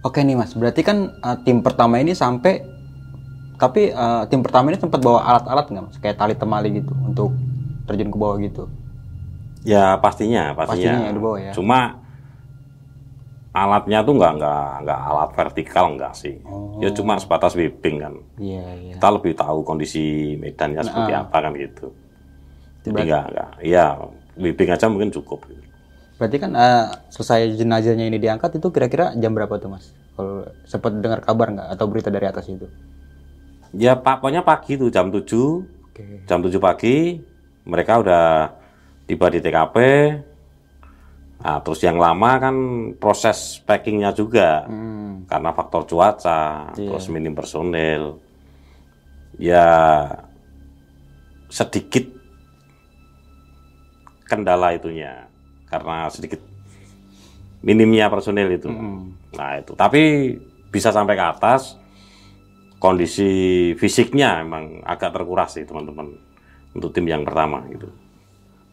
Oke 0.00 0.24
nih 0.24 0.32
Mas, 0.32 0.56
berarti 0.56 0.80
kan 0.80 1.20
uh, 1.20 1.36
tim 1.44 1.60
pertama 1.60 2.00
ini 2.00 2.16
sampai 2.16 2.64
tapi 3.60 3.92
uh, 3.92 4.24
tim 4.32 4.40
pertama 4.40 4.72
ini 4.72 4.80
sempat 4.80 5.04
bawa 5.04 5.20
alat-alat 5.20 5.68
nggak 5.68 5.84
Mas? 5.84 5.96
Kayak 6.00 6.16
tali 6.16 6.32
temali 6.32 6.72
gitu 6.80 6.96
untuk 7.04 7.36
terjun 7.84 8.08
ke 8.08 8.16
bawah 8.16 8.40
gitu. 8.40 8.64
Ya 9.60 10.00
pastinya, 10.00 10.56
pastinya. 10.56 10.96
Pastinya 10.96 11.12
di 11.12 11.20
bawah 11.20 11.38
ya. 11.44 11.52
Cuma 11.52 11.99
alatnya 13.50 14.06
tuh 14.06 14.14
nggak 14.14 14.32
nggak 14.38 14.66
nggak 14.86 15.00
alat 15.00 15.30
vertikal 15.34 15.84
nggak 15.98 16.14
sih. 16.14 16.38
Ya 16.78 16.94
cuma 16.94 17.18
sebatas 17.18 17.58
whipping 17.58 17.98
kan. 17.98 18.14
Iya, 18.38 18.62
iya. 18.78 18.92
Kita 18.94 19.08
lebih 19.10 19.34
tahu 19.34 19.66
kondisi 19.66 20.34
medannya 20.38 20.86
seperti 20.86 21.12
Nah. 21.12 21.26
apa 21.26 21.36
kan 21.42 21.52
gitu. 21.58 21.90
Jadi 22.86 22.96
nggak 22.96 23.24
nggak, 23.34 23.50
ya 23.66 23.98
whipping 24.38 24.70
aja 24.70 24.86
mungkin 24.86 25.10
cukup. 25.10 25.44
Gitu. 25.50 25.62
Berarti 26.16 26.36
kan 26.36 26.52
uh, 26.54 26.94
selesai 27.10 27.58
jenazahnya 27.58 28.06
ini 28.06 28.20
diangkat 28.20 28.60
itu 28.60 28.68
kira-kira 28.70 29.16
jam 29.16 29.34
berapa 29.34 29.56
tuh 29.56 29.72
Mas? 29.72 29.90
Kalau 30.14 30.46
sempat 30.68 30.92
dengar 31.00 31.18
kabar 31.20 31.48
nggak 31.50 31.68
atau 31.74 31.86
berita 31.90 32.08
dari 32.08 32.28
atas 32.28 32.46
itu? 32.46 32.68
Ya 33.72 33.94
pokoknya 33.98 34.42
pagi 34.42 34.76
tuh 34.76 34.90
jam 34.90 35.08
7 35.08 35.22
Oke. 35.22 36.26
jam 36.26 36.38
7 36.38 36.54
pagi 36.58 37.18
mereka 37.64 37.98
udah 37.98 38.52
tiba 39.06 39.26
di 39.26 39.38
TKP. 39.42 39.76
Nah, 41.40 41.56
terus 41.64 41.80
yang 41.80 41.96
lama 41.96 42.36
kan 42.36 42.56
proses 43.00 43.64
packingnya 43.64 44.12
juga. 44.12 44.68
Hmm. 44.68 45.24
karena 45.24 45.54
faktor 45.54 45.86
cuaca, 45.86 46.74
Iya. 46.74 46.90
terus 46.90 47.06
minim 47.06 47.38
personil, 47.38 48.18
ya 49.38 49.68
sedikit 51.46 52.02
kendala 54.26 54.74
itunya 54.74 55.26
karena 55.66 56.10
sedikit 56.10 56.42
minimnya 57.62 58.10
personil 58.10 58.48
itu. 58.50 58.70
Nah 59.34 59.50
itu, 59.62 59.72
tapi 59.78 60.34
bisa 60.70 60.90
sampai 60.90 61.14
ke 61.14 61.24
atas. 61.24 61.78
Kondisi 62.80 63.28
fisiknya 63.76 64.40
emang 64.40 64.80
agak 64.82 65.12
terkuras 65.12 65.52
sih 65.52 65.68
teman-teman 65.68 66.16
untuk 66.72 66.90
tim 66.96 67.04
yang 67.04 67.28
pertama 67.28 67.60
gitu. 67.68 67.92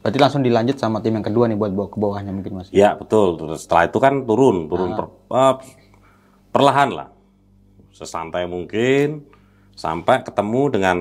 Berarti 0.01 0.17
langsung 0.21 0.41
dilanjut 0.45 0.77
sama 0.79 1.03
tim 1.03 1.17
yang 1.19 1.25
kedua 1.25 1.49
nih 1.51 1.57
buat 1.57 1.73
bawa 1.73 1.87
ke 1.91 1.97
bawahnya 1.99 2.31
mungkin 2.31 2.61
Mas. 2.61 2.71
Ya 2.71 2.95
betul. 2.95 3.35
Terus 3.35 3.65
setelah 3.67 3.89
itu 3.89 3.97
kan 3.99 4.23
turun, 4.23 4.71
turun 4.71 4.95
per- 4.95 5.13
eh, 5.35 5.55
perlahan 6.53 6.89
lah, 6.93 7.07
sesantai 7.91 8.47
mungkin 8.47 9.25
sampai 9.77 10.25
ketemu 10.25 10.61
dengan 10.73 10.97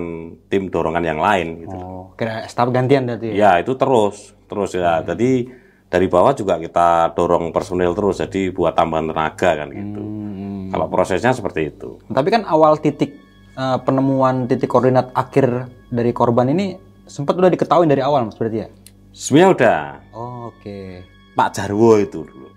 tim 0.52 0.68
dorongan 0.68 1.04
yang 1.04 1.20
lain. 1.20 1.64
Gitu. 1.64 1.76
Oh, 1.76 2.12
kira 2.18 2.44
staf 2.44 2.68
gantian 2.68 3.08
berarti 3.08 3.32
ya? 3.32 3.34
Ya 3.36 3.50
itu 3.64 3.72
terus, 3.78 4.36
terus 4.50 4.76
ya. 4.76 5.00
Jadi 5.00 5.48
dari 5.86 6.06
bawah 6.10 6.34
juga 6.36 6.60
kita 6.60 7.14
dorong 7.16 7.54
personil 7.54 7.94
terus, 7.96 8.20
jadi 8.20 8.52
buat 8.52 8.76
tambahan 8.76 9.12
tenaga 9.12 9.50
kan 9.64 9.68
gitu. 9.72 10.02
Hmm. 10.02 10.68
Kalau 10.74 10.86
prosesnya 10.90 11.32
seperti 11.32 11.72
itu. 11.72 12.02
Tapi 12.10 12.28
kan 12.28 12.42
awal 12.44 12.76
titik 12.82 13.16
eh, 13.56 13.78
penemuan 13.80 14.44
titik 14.44 14.68
koordinat 14.68 15.14
akhir 15.16 15.70
dari 15.88 16.10
korban 16.10 16.50
ini 16.50 16.76
sempat 17.06 17.38
udah 17.38 17.48
diketahui 17.48 17.86
dari 17.86 18.02
awal 18.02 18.26
Mas 18.26 18.36
berarti 18.36 18.66
ya? 18.66 18.68
Sebenarnya 19.16 19.50
udah 19.56 19.80
Oh, 20.12 20.52
Oke. 20.52 21.00
Pak 21.32 21.56
Jarwo 21.56 21.96
itu 21.96 22.20
dulu 22.24 22.48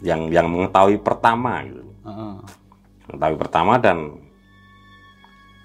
yang 0.00 0.28
yang 0.32 0.48
mengetahui 0.48 1.00
pertama 1.00 1.64
gitu. 1.64 1.84
Heeh. 2.04 2.34
mengetahui 3.06 3.36
pertama 3.38 3.72
dan 3.80 3.98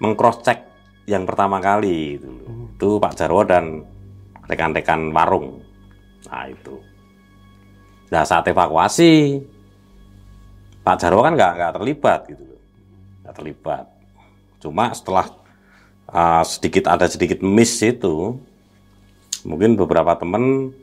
mengcross 0.00 0.40
check 0.40 0.64
yang 1.04 1.26
pertama 1.26 1.58
kali 1.58 2.16
itu 2.18 2.30
itu 2.72 2.88
Pak 2.98 3.14
Jarwo 3.14 3.42
dan 3.44 3.82
rekan-rekan 4.46 5.10
warung 5.12 5.60
nah 6.26 6.48
itu 6.48 6.78
nah 8.08 8.24
saat 8.24 8.46
evakuasi 8.48 9.42
Pak 10.82 10.96
Jarwo 10.98 11.22
kan 11.22 11.34
nggak 11.34 11.52
nggak 11.58 11.72
terlibat 11.78 12.20
gitu 12.30 12.42
loh. 12.46 12.60
nggak 13.26 13.34
terlibat 13.36 13.86
cuma 14.62 14.84
setelah 14.94 15.26
uh, 16.08 16.42
sedikit 16.46 16.88
ada 16.88 17.06
sedikit 17.10 17.42
miss 17.42 17.78
itu 17.82 18.38
mungkin 19.48 19.74
beberapa 19.74 20.14
temen 20.18 20.74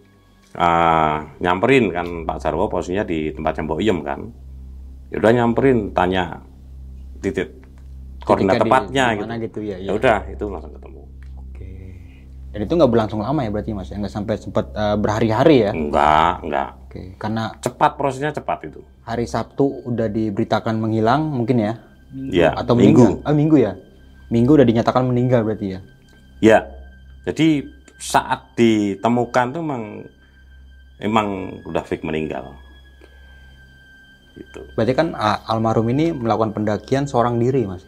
uh, 0.56 1.18
nyamperin 1.40 1.92
kan 1.94 2.08
Pak 2.28 2.38
Jarwo 2.44 2.68
posisinya 2.68 3.04
di 3.08 3.32
tempatnya 3.32 3.64
Mbok 3.66 3.80
Iem 3.82 4.00
kan 4.04 4.20
ya 5.10 5.18
udah 5.18 5.32
nyamperin 5.34 5.92
tanya 5.96 6.44
titik 7.20 7.60
koordinat 8.24 8.62
tepatnya 8.62 9.06
di 9.12 9.16
gitu 9.18 9.26
mana 9.26 9.36
gitu 9.42 9.60
ya, 9.64 9.78
ya 9.82 9.90
ya. 9.90 9.92
udah 9.96 10.20
itu 10.30 10.44
langsung 10.48 10.74
ketemu 10.76 11.02
Oke. 11.40 11.70
Dan 12.50 12.60
itu 12.66 12.74
nggak 12.74 12.92
berlangsung 12.92 13.22
lama 13.22 13.46
ya 13.46 13.50
berarti 13.54 13.72
mas? 13.78 13.90
ya? 13.90 13.98
Nggak 13.98 14.14
sampai 14.14 14.36
sempat 14.38 14.66
eh, 14.74 14.98
berhari-hari 14.98 15.58
ya? 15.70 15.72
enggak 15.74 16.34
enggak 16.46 16.70
Oke. 16.90 17.02
Karena 17.22 17.44
cepat 17.62 17.92
prosesnya 17.98 18.32
cepat 18.34 18.70
itu 18.70 18.82
hari 19.10 19.26
Sabtu 19.26 19.90
udah 19.90 20.06
diberitakan 20.06 20.78
menghilang 20.78 21.34
mungkin 21.34 21.58
ya? 21.58 21.74
ya 22.30 22.50
Atau 22.54 22.78
minggu 22.78 23.18
meninggal? 23.18 23.28
Ah 23.28 23.34
minggu 23.34 23.58
ya? 23.58 23.74
Minggu 24.30 24.52
udah 24.54 24.68
dinyatakan 24.70 25.04
meninggal 25.10 25.42
berarti 25.42 25.68
ya? 25.74 25.80
Ya, 26.40 26.60
jadi 27.26 27.68
saat 28.00 28.56
ditemukan 28.56 29.46
tuh 29.52 29.62
emang 29.62 29.84
emang 31.04 31.60
udah 31.68 31.84
fix 31.84 32.00
meninggal. 32.02 32.56
Gitu. 34.40 34.64
Berarti 34.80 34.94
kan 34.96 35.12
ah, 35.20 35.44
almarhum 35.52 35.92
ini 35.92 36.16
melakukan 36.16 36.56
pendakian 36.56 37.04
seorang 37.04 37.36
diri 37.36 37.68
mas? 37.68 37.84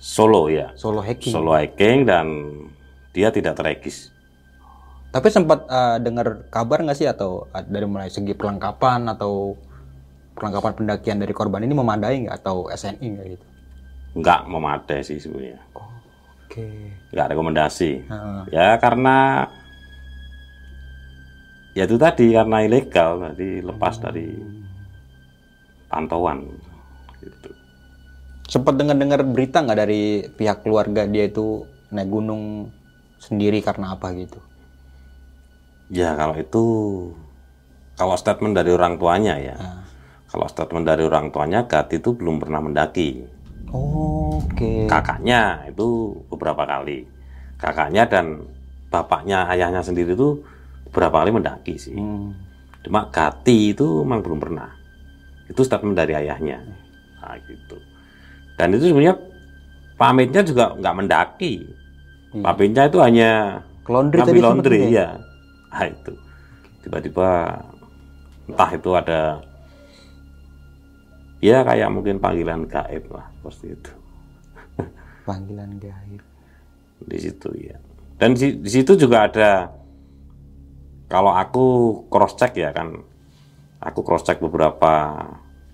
Solo 0.00 0.48
ya, 0.48 0.72
Solo 0.78 1.02
hiking. 1.02 1.34
solo 1.34 1.52
hiking 1.58 2.06
dan 2.06 2.26
dia 3.10 3.34
tidak 3.34 3.58
teregis. 3.58 4.14
Tapi 5.10 5.26
sempat 5.28 5.66
eh, 5.66 5.98
dengar 5.98 6.46
kabar 6.48 6.86
nggak 6.86 6.96
sih 6.96 7.10
atau 7.10 7.50
dari 7.66 7.84
mulai 7.90 8.06
segi 8.06 8.32
perlengkapan 8.38 9.10
atau 9.10 9.58
perlengkapan 10.38 10.72
pendakian 10.78 11.18
dari 11.18 11.34
korban 11.34 11.66
ini 11.66 11.74
memadai 11.74 12.22
nggak 12.24 12.38
atau 12.38 12.70
SNI 12.70 13.06
nggak 13.18 13.26
gitu? 13.34 13.46
Nggak 14.14 14.40
memadai 14.46 15.02
sih 15.02 15.18
sebenarnya, 15.18 15.58
Oke. 16.50 16.66
nggak 17.14 17.30
rekomendasi. 17.30 18.10
Heeh. 18.10 18.40
Ya 18.50 18.74
karena 18.82 19.46
ya 21.78 21.86
itu 21.86 21.94
tadi 21.94 22.34
karena 22.34 22.66
ilegal, 22.66 23.22
tadi 23.22 23.62
lepas 23.62 24.02
dari 24.02 24.34
pantauan. 25.86 26.50
Gitu. 27.22 27.54
Sempat 28.50 28.74
dengar-dengar 28.74 29.22
berita 29.22 29.62
nggak 29.62 29.78
dari 29.78 30.26
pihak 30.26 30.66
keluarga 30.66 31.06
dia 31.06 31.30
itu 31.30 31.62
naik 31.94 32.10
gunung 32.10 32.74
sendiri 33.22 33.62
karena 33.62 33.94
apa 33.94 34.10
gitu? 34.18 34.42
Ya 35.86 36.18
kalau 36.18 36.34
itu 36.34 36.64
kalau 37.94 38.18
statement 38.18 38.58
dari 38.58 38.74
orang 38.74 38.98
tuanya 38.98 39.38
ya. 39.38 39.54
Kalau 40.26 40.50
statement 40.50 40.82
dari 40.82 41.06
orang 41.06 41.30
tuanya 41.30 41.66
Gat 41.70 41.94
itu 41.94 42.10
belum 42.10 42.42
pernah 42.42 42.58
mendaki. 42.58 43.22
Oke. 43.70 44.86
Kakaknya 44.90 45.70
itu 45.70 46.14
beberapa 46.30 46.66
kali. 46.66 47.06
Kakaknya 47.56 48.06
dan 48.08 48.46
bapaknya 48.90 49.46
ayahnya 49.50 49.80
sendiri 49.80 50.18
itu 50.18 50.42
beberapa 50.90 51.22
kali 51.22 51.30
mendaki 51.30 51.74
sih. 51.78 51.94
Hmm. 51.94 52.34
Cuma 52.82 53.06
Gati 53.12 53.76
itu 53.76 54.02
memang 54.02 54.24
belum 54.24 54.40
pernah. 54.42 54.70
Itu 55.46 55.62
statement 55.62 55.94
dari 55.94 56.16
ayahnya. 56.16 56.58
Nah, 57.20 57.36
gitu. 57.46 57.76
Dan 58.58 58.74
itu 58.74 58.90
sebenarnya 58.90 59.16
pamitnya 59.94 60.42
juga 60.42 60.74
nggak 60.74 60.96
mendaki. 60.96 61.54
Pamitnya 62.30 62.86
itu 62.86 62.98
hanya 63.02 63.60
laundry 63.90 64.22
tadi 64.22 64.40
laundry, 64.40 64.80
ya. 64.94 65.18
Nah, 65.70 65.84
itu. 65.86 66.14
Tiba-tiba 66.80 67.58
entah 68.48 68.70
itu 68.72 68.90
ada 68.96 69.42
ya 71.40 71.64
kayak 71.64 71.88
mungkin 71.88 72.20
panggilan 72.20 72.68
gaib 72.68 73.04
lah 73.10 73.26
seperti 73.40 73.66
itu 73.74 73.90
Panggilan 75.28 75.76
gaib. 75.80 76.22
di 77.00 77.16
situ 77.16 77.48
ya. 77.56 77.76
Dan 78.20 78.36
di, 78.36 78.60
di 78.60 78.68
situ 78.68 78.92
juga 78.92 79.24
ada 79.24 79.72
kalau 81.08 81.32
aku 81.32 81.66
cross 82.12 82.36
check 82.36 82.54
ya 82.60 82.70
kan, 82.70 82.92
aku 83.82 84.04
cross 84.04 84.22
check 84.22 84.38
beberapa 84.38 85.16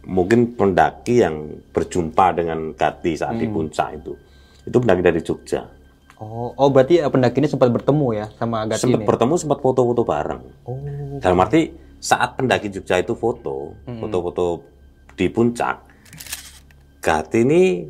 mungkin 0.06 0.54
pendaki 0.54 1.20
yang 1.20 1.60
berjumpa 1.74 2.38
dengan 2.38 2.72
Gati 2.72 3.18
saat 3.18 3.36
di 3.36 3.50
puncak 3.50 4.00
itu, 4.00 4.14
itu 4.64 4.76
pendaki 4.78 5.02
dari 5.02 5.20
Jogja. 5.20 5.66
Oh, 6.22 6.54
oh 6.56 6.68
berarti 6.72 7.02
eh, 7.02 7.10
pendaki 7.10 7.42
ini 7.44 7.50
sempat 7.50 7.68
bertemu 7.68 8.06
ya 8.16 8.26
sama 8.40 8.64
Agati 8.64 8.86
Sempat 8.86 9.04
ini. 9.04 9.08
bertemu, 9.10 9.34
sempat 9.36 9.58
foto-foto 9.60 10.02
bareng. 10.06 10.42
Oh. 10.64 11.20
Dalam 11.20 11.42
arti 11.42 11.74
saat 12.00 12.38
pendaki 12.38 12.72
Jogja 12.72 12.96
itu 13.02 13.12
foto, 13.12 13.76
foto-foto 13.84 14.75
di 15.16 15.26
puncak, 15.32 15.76
Gati 17.00 17.38
ini 17.46 17.86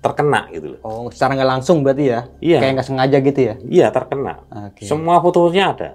terkena 0.00 0.48
gitu 0.48 0.74
loh. 0.74 0.80
Oh, 0.86 1.06
secara 1.12 1.36
nggak 1.36 1.50
langsung 1.58 1.84
berarti 1.84 2.04
ya? 2.08 2.20
Iya. 2.40 2.58
Kayak 2.62 2.72
nggak 2.80 2.88
sengaja 2.88 3.16
gitu 3.20 3.40
ya? 3.42 3.54
Iya 3.66 3.86
terkena. 3.92 4.34
Oke. 4.48 4.88
Semua 4.88 5.20
fotonya 5.20 5.64
ada. 5.76 5.90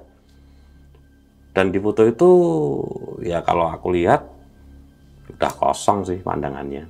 Dan 1.56 1.72
di 1.74 1.80
foto 1.80 2.04
itu 2.06 2.30
ya 3.24 3.42
kalau 3.42 3.72
aku 3.72 3.96
lihat 3.96 4.28
udah 5.32 5.52
kosong 5.56 6.06
sih 6.06 6.20
pandangannya. 6.22 6.86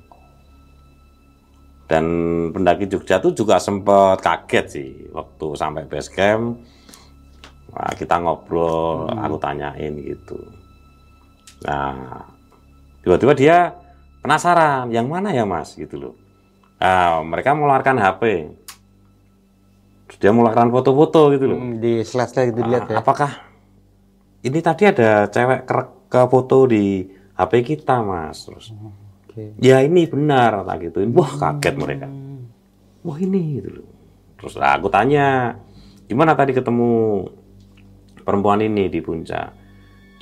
Dan 1.86 2.06
pendaki 2.50 2.90
Jogja 2.90 3.22
itu 3.22 3.46
juga 3.46 3.62
sempat 3.62 4.18
kaget 4.20 4.66
sih 4.66 4.90
waktu 5.14 5.48
sampai 5.54 5.86
base 5.86 6.10
camp. 6.10 6.66
Wah, 7.70 7.94
kita 7.94 8.18
ngobrol, 8.18 9.06
aku 9.14 9.38
tanyain 9.38 9.94
gitu. 10.02 10.40
Nah, 11.62 12.26
tiba-tiba 13.06 13.34
dia 13.38 13.58
penasaran, 14.26 14.90
yang 14.90 15.06
mana 15.06 15.30
ya 15.30 15.46
mas 15.46 15.78
gitu 15.78 16.02
loh. 16.02 16.14
Ah, 16.82 17.22
mereka 17.22 17.54
mengeluarkan 17.54 18.02
HP. 18.02 18.24
Dia 20.18 20.34
mengeluarkan 20.34 20.74
foto-foto 20.74 21.30
gitu 21.38 21.46
loh. 21.54 21.60
Hmm, 21.62 21.78
di 21.78 22.02
slide-slide 22.02 22.50
gitu 22.50 22.66
dilihat 22.66 22.90
ya. 22.90 22.98
Ah, 22.98 23.02
Apakah 23.06 23.32
ini 24.42 24.60
tadi 24.66 24.84
ada 24.90 25.30
cewek 25.30 25.70
ke, 25.70 25.74
ke 26.10 26.22
foto 26.26 26.66
di 26.66 27.06
HP 27.38 27.54
kita, 27.62 28.02
Mas? 28.02 28.50
Terus, 28.50 28.74
Oke. 29.30 29.54
ya 29.62 29.86
ini 29.86 30.10
benar, 30.10 30.66
tak 30.66 30.90
gituin. 30.90 31.14
Wah, 31.14 31.30
kaget 31.30 31.76
mereka. 31.78 32.08
Wah, 33.06 33.18
ini 33.22 33.62
gitu 33.62 33.70
loh. 33.82 33.88
Terus 34.42 34.58
ah, 34.58 34.74
aku 34.74 34.90
tanya, 34.90 35.54
gimana 36.10 36.34
tadi 36.34 36.58
ketemu 36.58 37.26
perempuan 38.26 38.66
ini 38.66 38.90
di 38.90 39.00
puncak? 39.06 39.54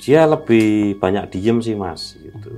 Dia 0.04 0.28
lebih 0.28 1.00
banyak 1.00 1.32
diem 1.32 1.58
sih, 1.64 1.72
Mas, 1.72 2.18
gitu. 2.20 2.52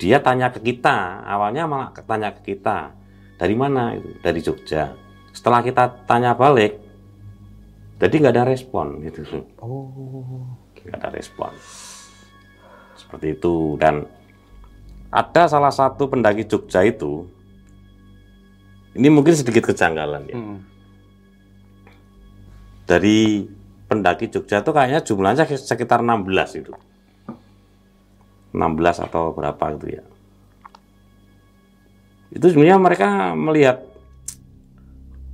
Dia 0.00 0.18
tanya 0.24 0.48
ke 0.48 0.64
kita, 0.64 1.20
awalnya 1.28 1.68
malah 1.68 1.92
tanya 1.92 2.32
ke 2.32 2.56
kita. 2.56 2.96
Dari 3.36 3.52
mana 3.52 3.92
itu? 3.92 4.16
Dari 4.18 4.40
Jogja. 4.40 4.96
Setelah 5.30 5.60
kita 5.60 6.08
tanya 6.08 6.32
balik, 6.32 6.80
jadi 8.00 8.14
nggak 8.16 8.34
ada 8.34 8.44
respon 8.48 9.04
gitu 9.04 9.20
Oh. 9.60 10.56
nggak 10.80 10.96
ada 10.96 11.12
respon 11.12 11.52
seperti 12.96 13.36
itu 13.36 13.76
dan 13.76 14.08
ada 15.12 15.44
salah 15.44 15.68
satu 15.68 16.08
pendaki 16.08 16.48
Jogja 16.48 16.80
itu 16.80 17.28
ini 18.96 19.12
mungkin 19.12 19.36
sedikit 19.36 19.68
kejanggalan 19.68 20.24
ya 20.32 20.36
Hmm. 20.40 20.58
dari 22.88 23.44
pendaki 23.86 24.32
Jogja 24.32 24.64
itu 24.64 24.70
kayaknya 24.72 25.04
jumlahnya 25.04 25.44
sekitar 25.46 26.00
16 26.00 26.56
itu 26.56 26.72
16 28.50 29.06
atau 29.06 29.30
berapa 29.34 29.64
itu 29.78 29.86
ya. 29.98 30.04
Itu 32.30 32.46
sebenarnya 32.50 32.78
mereka 32.78 33.08
melihat 33.34 33.78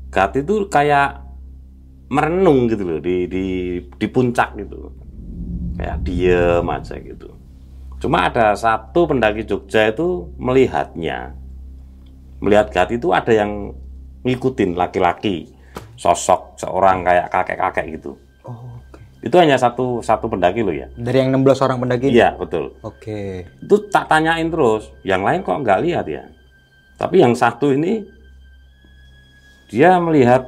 Gat 0.09 0.33
itu 0.33 0.65
kayak 0.73 1.21
merenung 2.09 2.73
gitu 2.73 2.89
loh 2.89 3.01
di 3.05 3.29
di 3.29 3.45
di 3.85 4.07
puncak 4.09 4.57
gitu. 4.57 4.89
Kayak 5.77 6.01
diem 6.09 6.65
aja 6.65 6.97
gitu. 6.97 7.29
Cuma 8.01 8.29
ada 8.33 8.57
satu 8.57 9.05
pendaki 9.09 9.45
Jogja 9.45 9.93
itu 9.93 10.33
melihatnya. 10.41 11.37
Melihat 12.41 12.73
Gat 12.73 12.91
itu 12.97 13.13
ada 13.13 13.33
yang 13.33 13.77
ngikutin 14.25 14.73
laki-laki 14.73 15.53
sosok 15.97 16.57
seorang 16.61 17.05
kayak 17.05 17.29
kakek-kakek 17.29 17.87
gitu. 18.01 18.17
Oh. 18.45 18.76
Itu 19.27 19.37
hanya 19.43 19.59
satu 19.59 19.99
satu 20.07 20.31
pendaki 20.31 20.63
loh 20.63 20.71
ya. 20.71 20.87
Dari 20.95 21.27
yang 21.27 21.35
16 21.35 21.67
orang 21.67 21.83
pendaki? 21.83 22.15
Iya 22.15 22.39
betul. 22.39 22.79
Oke. 22.87 23.51
itu 23.59 23.77
tak 23.91 24.07
tanyain 24.07 24.47
terus. 24.47 24.95
Yang 25.03 25.23
lain 25.27 25.41
kok 25.43 25.59
nggak 25.67 25.83
lihat 25.83 26.07
ya? 26.07 26.31
Tapi 26.95 27.27
yang 27.27 27.35
satu 27.35 27.75
ini 27.75 28.07
dia 29.67 29.99
melihat 29.99 30.47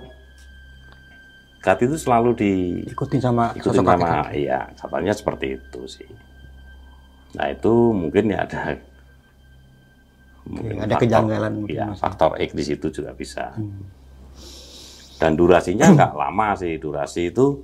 Gat 1.58 1.82
itu 1.82 1.98
selalu 1.98 2.30
di 2.38 2.52
Ikutin 2.86 3.18
sama 3.18 3.50
ikutin 3.50 3.82
sosok 3.82 3.98
sama 3.98 4.30
iya 4.30 4.70
katanya 4.78 5.10
seperti 5.10 5.58
itu 5.58 5.80
sih. 5.90 6.06
Nah 7.34 7.50
itu 7.50 7.90
mungkin 7.90 8.30
ya 8.30 8.46
ada 8.46 8.78
mungkin 10.46 10.86
ada 10.86 10.96
kejanggalan 10.96 11.52
mungkin, 11.66 11.76
ya, 11.76 11.86
faktor 11.98 12.38
X 12.38 12.54
di 12.54 12.64
situ 12.64 12.86
juga 12.94 13.10
bisa. 13.12 13.52
Hmm. 13.58 13.90
dan 15.18 15.34
durasinya 15.34 15.90
nggak 15.98 16.14
lama 16.14 16.54
sih. 16.54 16.78
Durasi 16.78 17.34
itu 17.34 17.58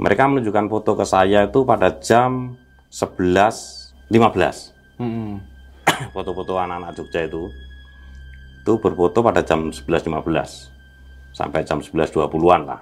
mereka 0.00 0.28
menunjukkan 0.28 0.66
foto 0.72 0.96
ke 0.96 1.04
saya 1.04 1.48
itu 1.48 1.64
pada 1.64 1.92
jam 2.00 2.56
11.15 2.92 4.72
Hmm. 5.00 5.40
foto-foto 6.14 6.60
anak-anak 6.60 6.94
Jogja 6.94 7.26
itu 7.26 7.48
itu 8.62 8.72
berfoto 8.78 9.18
pada 9.26 9.42
jam 9.42 9.74
11.15 9.74 10.70
sampai 11.34 11.66
jam 11.66 11.82
11.20-an 11.82 12.62
lah. 12.62 12.80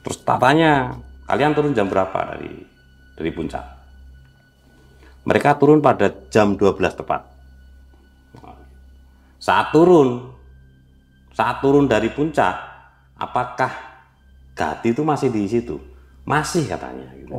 Terus 0.00 0.18
tatanya, 0.22 0.96
kalian 1.28 1.52
turun 1.52 1.76
jam 1.76 1.90
berapa 1.90 2.14
dari 2.32 2.64
dari 3.18 3.30
puncak? 3.34 3.64
Mereka 5.26 5.58
turun 5.58 5.82
pada 5.82 6.08
jam 6.30 6.54
12 6.54 6.78
tepat. 7.02 7.26
Saat 9.42 9.74
turun, 9.74 10.32
saat 11.34 11.60
turun 11.60 11.90
dari 11.90 12.08
puncak, 12.08 12.54
apakah 13.18 13.85
Gati 14.56 14.96
itu 14.96 15.04
masih 15.04 15.28
di 15.28 15.44
situ? 15.44 15.76
Masih 16.24 16.64
katanya. 16.64 17.04
Gitu. 17.12 17.36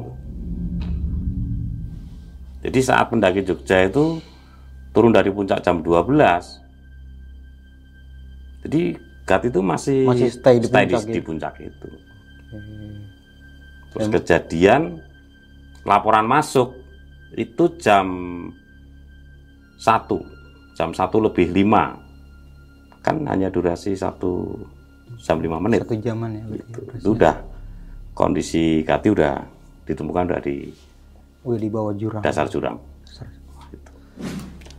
Jadi 2.62 2.80
saat 2.86 3.10
pendaki 3.10 3.42
Jogja 3.42 3.90
itu 3.90 4.22
turun 4.94 5.10
dari 5.10 5.34
puncak 5.34 5.66
jam 5.66 5.82
12. 5.82 6.14
Jadi 8.64 8.82
Gati 9.28 9.48
itu 9.50 9.60
masih 9.66 10.06
Masih 10.08 10.30
stay 10.32 10.62
di 10.62 10.70
puncak 10.70 11.04
di 11.04 11.20
gitu. 11.20 11.26
puncak 11.26 11.54
itu. 11.60 11.90
Terus 13.92 14.08
kejadian 14.14 15.02
laporan 15.84 16.30
masuk 16.30 16.78
itu 17.36 17.68
jam 17.82 18.08
1 19.82 20.78
jam 20.78 20.90
1 20.94 21.26
lebih 21.28 21.48
5 21.52 23.04
kan 23.04 23.16
hanya 23.28 23.48
durasi 23.48 23.96
satu 23.96 24.64
jam 25.18 25.38
5 25.38 25.48
menit 25.60 25.80
Satu 25.82 25.98
jaman 25.98 26.30
ya. 26.32 26.44
berarti 26.44 26.62
ya, 26.62 26.66
itu 26.68 26.80
prosesnya. 26.82 27.10
udah 27.12 27.36
kondisi 28.14 28.64
Kati 28.82 29.08
udah 29.10 29.34
ditemukan 29.84 30.24
udah 30.28 30.40
di 30.40 30.58
Udah 31.42 31.60
di 31.60 31.70
bawah 31.70 31.94
jurang. 31.94 32.22
dasar 32.22 32.46
jurang 32.46 32.78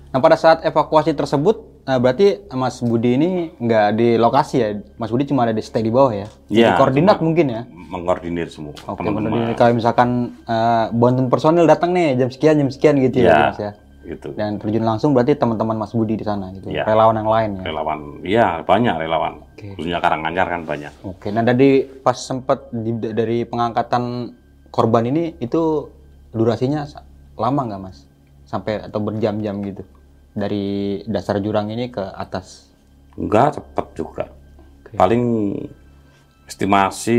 Nah 0.08 0.18
pada 0.18 0.34
saat 0.34 0.64
evakuasi 0.64 1.12
tersebut, 1.12 1.84
nah 1.84 1.96
berarti 1.96 2.40
Mas 2.50 2.80
Budi 2.80 3.14
ini 3.14 3.30
nggak 3.54 3.86
di 3.92 4.16
lokasi 4.16 4.56
ya? 4.56 4.68
Mas 4.96 5.12
Budi 5.12 5.28
cuma 5.28 5.44
ada 5.44 5.52
di 5.52 5.60
stay 5.60 5.84
di 5.84 5.92
bawah 5.92 6.16
ya? 6.16 6.26
Iya, 6.48 6.74
koordinat 6.74 7.20
mungkin 7.20 7.46
ya? 7.46 7.62
mengkoordinir 7.68 8.48
semua 8.48 8.72
Oke, 8.78 9.00
teman-teman 9.00 9.30
benar. 9.30 9.52
Kalau 9.54 9.72
misalkan 9.72 10.08
eh, 10.42 10.86
bantuan 10.92 11.28
personil 11.28 11.64
datang 11.64 11.92
nih 11.92 12.16
jam 12.16 12.28
sekian 12.28 12.56
jam 12.56 12.68
sekian 12.68 12.94
gitu 12.98 13.20
ya, 13.20 13.24
ya, 13.24 13.36
Mas 13.46 13.58
ya. 13.58 13.70
Gitu 14.08 14.32
Dan 14.32 14.56
terjun 14.56 14.82
langsung 14.82 15.12
berarti 15.12 15.32
teman-teman 15.32 15.76
Mas 15.76 15.92
Budi 15.92 16.14
di 16.14 16.22
sana 16.22 16.48
gitu. 16.50 16.68
Iya. 16.68 16.82
Relawan 16.82 17.16
yang 17.16 17.28
lain 17.28 17.50
ya. 17.52 17.62
relawan 17.62 17.98
ya 18.20 18.46
banyak 18.62 18.94
relawan 18.96 19.32
Oke. 19.46 19.74
khususnya 19.74 19.98
Karanganyar 19.98 20.46
kan 20.48 20.62
banyak 20.64 20.92
Oke, 21.02 21.28
nah 21.28 21.42
dari 21.42 21.70
pas 21.84 22.16
sempat 22.16 22.68
di- 22.70 23.12
dari 23.12 23.44
pengangkatan 23.44 24.32
korban 24.68 25.04
ini 25.04 25.36
itu 25.38 25.88
durasinya 26.30 26.88
lama 27.34 27.60
nggak 27.64 27.80
mas? 27.80 28.08
Sampai 28.44 28.80
atau 28.80 28.98
berjam-jam 28.98 29.60
gitu 29.60 29.84
dari 30.32 30.64
dasar 31.04 31.36
jurang 31.38 31.68
ini 31.68 31.88
ke 31.88 32.00
atas? 32.00 32.72
enggak 33.14 33.58
cepet 33.58 33.86
juga 33.94 34.24
paling 34.94 35.52
estimasi 36.46 37.18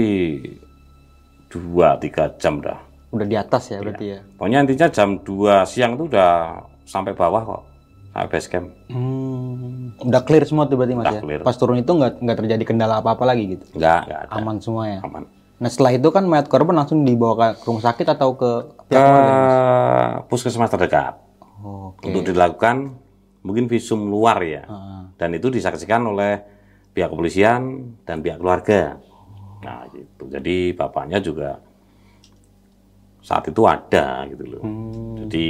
2-3 1.47 2.37
jam 2.37 2.59
dah 2.59 2.79
Udah 3.09 3.25
di 3.25 3.33
atas 3.33 3.67
ya 3.67 3.81
berarti 3.81 4.05
ya? 4.07 4.19
pokoknya 4.37 4.57
intinya 4.63 4.87
jam 4.87 5.17
2 5.17 5.65
siang 5.65 5.97
itu 5.97 6.05
udah 6.07 6.61
sampai 6.89 7.13
bawah 7.13 7.41
kok 7.45 7.61
sampai 8.09 8.27
base 8.27 8.49
camp 8.49 8.67
Hmm, 8.89 9.93
udah 10.01 10.21
clear 10.23 10.41
semua 10.43 10.65
tuh 10.65 10.75
berarti 10.75 10.97
mas 10.97 11.05
Udah 11.05 11.13
ya? 11.13 11.21
clear. 11.21 11.39
Pas 11.45 11.53
turun 11.53 11.77
itu 11.77 11.87
nggak 11.87 12.17
nggak 12.17 12.37
terjadi 12.39 12.63
kendala 12.65 12.97
apa-apa 12.97 13.21
lagi 13.23 13.53
gitu? 13.53 13.65
enggak 13.77 14.09
ada 14.09 14.33
Aman 14.33 14.57
semua 14.57 14.89
ya? 14.89 14.99
aman 14.99 15.29
Nah 15.59 15.67
setelah 15.67 15.91
itu 15.91 16.07
kan 16.07 16.23
mayat 16.23 16.47
korban 16.47 16.71
langsung 16.73 17.03
dibawa 17.03 17.53
ke 17.53 17.63
rumah 17.63 17.83
sakit 17.83 18.07
atau 18.09 18.33
ke 18.33 18.51
ke 18.87 19.03
puskesmas 20.25 20.69
terdekat 20.69 21.19
Oke. 21.59 22.07
untuk 22.07 22.23
dilakukan 22.25 22.95
mungkin 23.39 23.67
visum 23.67 24.07
luar 24.07 24.39
ya 24.39 24.63
Heeh. 24.63 25.01
dan 25.15 25.29
itu 25.31 25.47
disaksikan 25.47 26.01
oleh 26.05 26.39
pihak 26.89 27.07
kepolisian 27.07 27.61
dan 28.01 28.19
pihak 28.19 28.39
keluarga 28.39 28.97
nah 29.59 29.83
gitu 29.91 30.31
jadi 30.31 30.71
bapaknya 30.73 31.19
juga 31.19 31.59
saat 33.19 33.43
itu 33.45 33.61
ada 33.61 34.23
gitu 34.25 34.43
loh 34.47 34.63
Hmm. 34.63 35.19
jadi 35.19 35.47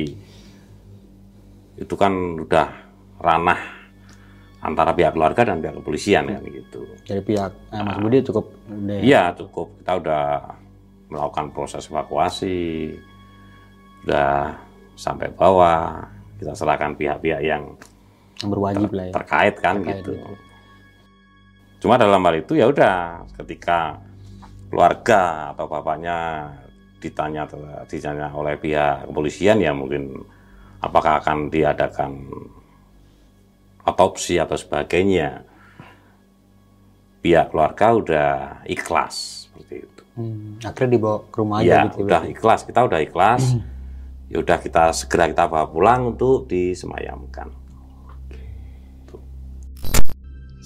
itu 1.79 1.95
kan 1.95 2.11
udah 2.43 2.67
ranah 3.23 3.59
antara 4.59 4.91
pihak 4.91 5.15
keluarga 5.15 5.47
dan 5.47 5.63
pihak 5.63 5.79
kepolisian 5.79 6.27
kan 6.27 6.43
gitu 6.43 6.83
Dari 7.07 7.23
pihak 7.23 7.51
eh, 7.71 7.79
Mas 7.79 7.97
Budi 8.03 8.19
cukup 8.27 8.51
udah 8.67 8.95
ya? 8.99 9.01
Iya 9.01 9.23
cukup 9.39 9.67
kita 9.79 9.91
udah 10.03 10.25
melakukan 11.09 11.45
proses 11.55 11.89
evakuasi, 11.89 12.93
udah 14.05 14.53
sampai 14.93 15.31
bawah, 15.33 16.05
kita 16.37 16.53
serahkan 16.53 16.93
pihak-pihak 16.93 17.41
yang 17.41 17.63
yang 18.39 18.49
berwajib 18.51 18.91
lah 18.93 19.09
ya. 19.09 19.13
terkait 19.15 19.55
kan 19.57 19.81
Terkait 19.81 20.03
gitu. 20.03 20.11
gitu. 20.15 20.31
Cuma 21.79 21.95
dalam 21.95 22.19
hal 22.19 22.35
itu 22.43 22.59
ya 22.59 22.67
udah 22.67 23.23
ketika 23.39 23.99
keluarga 24.69 25.55
atau 25.55 25.65
bapaknya 25.65 26.47
ditanya 26.99 27.47
ditanya 27.87 28.27
oleh 28.35 28.59
pihak 28.59 29.07
kepolisian 29.07 29.63
ya 29.63 29.71
mungkin 29.71 30.19
apakah 30.79 31.19
akan 31.19 31.47
diadakan 31.47 32.27
otopsi 33.83 34.39
atau 34.39 34.55
sebagainya. 34.55 35.43
Pihak 37.19 37.51
keluarga 37.51 37.87
udah 37.91 38.29
ikhlas 38.63 39.47
seperti 39.51 39.83
itu. 39.83 40.01
Hmm, 40.15 40.55
akhirnya 40.63 40.91
dibawa 40.95 41.17
ke 41.27 41.35
rumah 41.35 41.57
aja 41.59 41.67
Ya, 41.67 41.81
gitu. 41.91 42.07
udah 42.07 42.21
ikhlas, 42.31 42.63
kita 42.63 42.79
udah 42.87 42.99
ikhlas. 43.03 43.43
Ya 44.31 44.37
udah 44.39 44.57
kita 44.61 44.93
segera 44.95 45.27
kita 45.27 45.49
bawa 45.49 45.67
pulang 45.67 46.15
untuk 46.15 46.47
disemayamkan. 46.47 47.51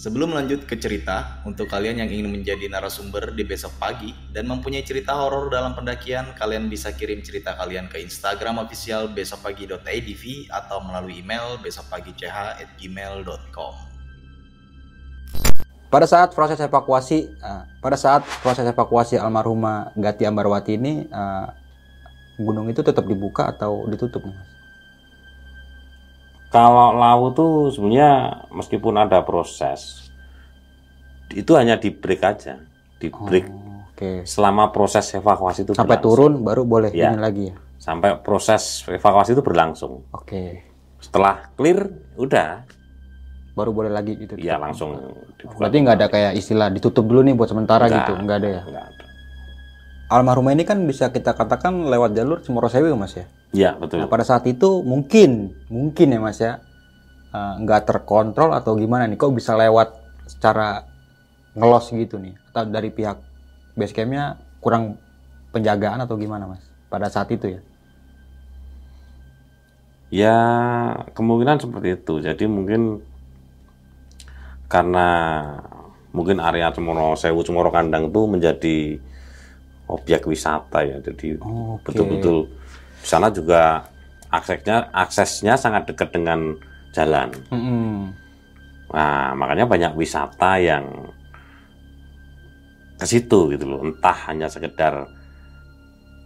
Sebelum 0.04 0.36
lanjut 0.36 0.68
ke 0.68 0.76
cerita, 0.76 1.39
untuk 1.48 1.72
kalian 1.72 2.04
yang 2.04 2.12
ingin 2.12 2.28
menjadi 2.28 2.68
narasumber 2.68 3.32
di 3.32 3.48
besok 3.48 3.72
pagi 3.80 4.12
dan 4.36 4.52
mempunyai 4.52 4.84
cerita 4.84 5.16
horor 5.16 5.48
dalam 5.48 5.72
pendakian, 5.72 6.36
kalian 6.36 6.68
bisa 6.68 6.92
kirim 6.92 7.24
cerita 7.24 7.56
kalian 7.56 7.88
ke 7.88 8.04
Instagram 8.04 8.60
official 8.60 9.08
besokpagi.idv 9.16 10.52
atau 10.52 10.84
melalui 10.84 11.24
email 11.24 11.56
besokpagi.ch@gmail.com. 11.63 13.74
Pada 15.88 16.04
saat 16.04 16.36
proses 16.36 16.60
evakuasi, 16.60 17.39
eh, 17.39 17.63
pada 17.80 17.96
saat 17.96 18.28
proses 18.44 18.68
evakuasi 18.68 19.16
almarhumah 19.16 19.96
Gati 19.96 20.28
Ambarwati 20.28 20.76
ini, 20.76 21.08
eh, 21.08 21.48
gunung 22.44 22.68
itu 22.68 22.84
tetap 22.84 23.08
dibuka 23.08 23.56
atau 23.56 23.88
ditutup, 23.88 24.28
Mas? 24.28 24.53
Kalau 26.54 26.94
laut 26.94 27.34
tuh 27.34 27.54
sebenarnya 27.68 28.12
meskipun 28.48 28.94
ada 28.96 29.26
proses, 29.26 30.06
itu 31.32 31.50
hanya 31.54 31.76
di 31.76 31.89
break 31.89 32.22
aja, 32.22 32.62
di 32.96 33.10
break 33.10 33.50
Oh, 33.50 33.89
Oke. 33.89 34.22
selama 34.24 34.70
proses 34.70 35.10
evakuasi 35.12 35.66
itu 35.66 35.74
Sampai 35.74 35.98
berlangsung. 35.98 36.13
turun 36.30 36.46
baru 36.46 36.62
boleh 36.63 36.89
Ya. 36.89 37.10
ini 37.10 37.18
lagi 37.18 37.44
ya. 37.50 37.56
sampai 37.76 38.16
proses 38.18 38.86
evakuasi 38.88 39.34
itu 39.34 39.42
berlangsung. 39.42 40.06
Oke. 40.12 40.62
Setelah 40.98 41.52
clear, 41.54 41.89
udah, 42.16 42.63
Baru 43.54 43.70
boleh 43.70 43.89
lagi 43.89 44.16
gitu. 44.16 44.34
ya 44.36 44.56
langsung 44.56 44.98
dibuka. 45.36 45.58
Berarti 45.60 45.78
nggak 45.80 45.96
ada 45.96 46.08
kayak 46.08 46.32
istilah 46.34 46.70
ditutup 46.70 47.04
dulu 47.04 47.22
nih 47.22 47.34
buat 47.34 47.46
sementara 47.46 47.86
Nggak. 47.86 47.98
gitu, 48.00 48.13
nggak 48.20 48.38
ada 48.39 48.50
ya. 48.50 48.62
Nggak 48.63 48.86
ada. 48.88 49.03
Almarhumah 50.12 50.54
ini 50.54 50.68
kan 50.68 50.84
bisa 50.84 51.10
kita 51.10 51.34
katakan 51.34 51.88
lewat 51.88 52.13
jalur 52.13 52.44
Cemorosewu 52.44 52.94
Mas 53.00 53.16
ya. 53.16 53.26
Ya 53.54 53.72
betul. 53.78 54.04
Nah, 54.04 54.10
pada 54.10 54.26
saat 54.26 54.44
itu 54.50 54.82
mungkin, 54.84 55.54
mungkin 55.70 56.13
ya 56.13 56.20
Mas 56.20 56.42
ya, 56.42 56.60
eh, 57.32 57.54
nggak 57.63 57.88
terkontrol 57.88 58.52
atau 58.54 58.76
gimana 58.76 59.08
nih? 59.08 59.18
Kok 59.18 59.34
bisa 59.34 59.56
lewat 59.56 59.96
secara 60.28 60.86
ngelos 61.56 61.89
gitu 61.94 62.20
nih? 62.20 62.36
Atau 62.52 62.70
dari 62.70 62.89
pihak 62.89 63.18
base 63.74 63.94
campnya 63.94 64.38
kurang 64.60 64.98
penjagaan 65.54 66.04
atau 66.04 66.18
gimana 66.20 66.50
Mas? 66.50 66.66
Pada 66.89 67.10
saat 67.10 67.30
itu 67.34 67.58
ya? 67.58 67.62
Ya 70.13 70.38
kemungkinan 71.18 71.58
seperti 71.58 71.98
itu. 71.98 72.22
Jadi 72.22 72.46
mungkin 72.46 73.02
karena 74.70 75.10
mungkin 76.13 76.38
area 76.38 76.70
Cemoro 76.70 77.18
Sewu 77.18 77.42
Cemoro 77.42 77.74
Kandang 77.74 78.13
itu 78.13 78.22
menjadi 78.30 79.02
objek 79.88 80.26
wisata 80.26 80.82
ya. 80.82 80.98
Jadi 81.00 81.36
betul-betul 81.82 82.48
di 83.00 83.08
sana 83.08 83.28
juga 83.28 83.84
aksesnya 84.30 84.89
aksesnya 84.89 85.54
sangat 85.56 85.91
dekat 85.91 86.10
dengan 86.12 86.56
jalan. 86.91 87.30
Mm-mm. 87.50 88.13
Nah 88.93 89.34
makanya 89.34 89.65
banyak 89.65 89.93
wisata 89.93 90.58
yang 90.58 90.86
ke 92.96 93.06
situ 93.06 93.52
gitu 93.52 93.65
loh. 93.67 93.84
Entah 93.84 94.15
hanya 94.30 94.48
sekedar 94.48 95.10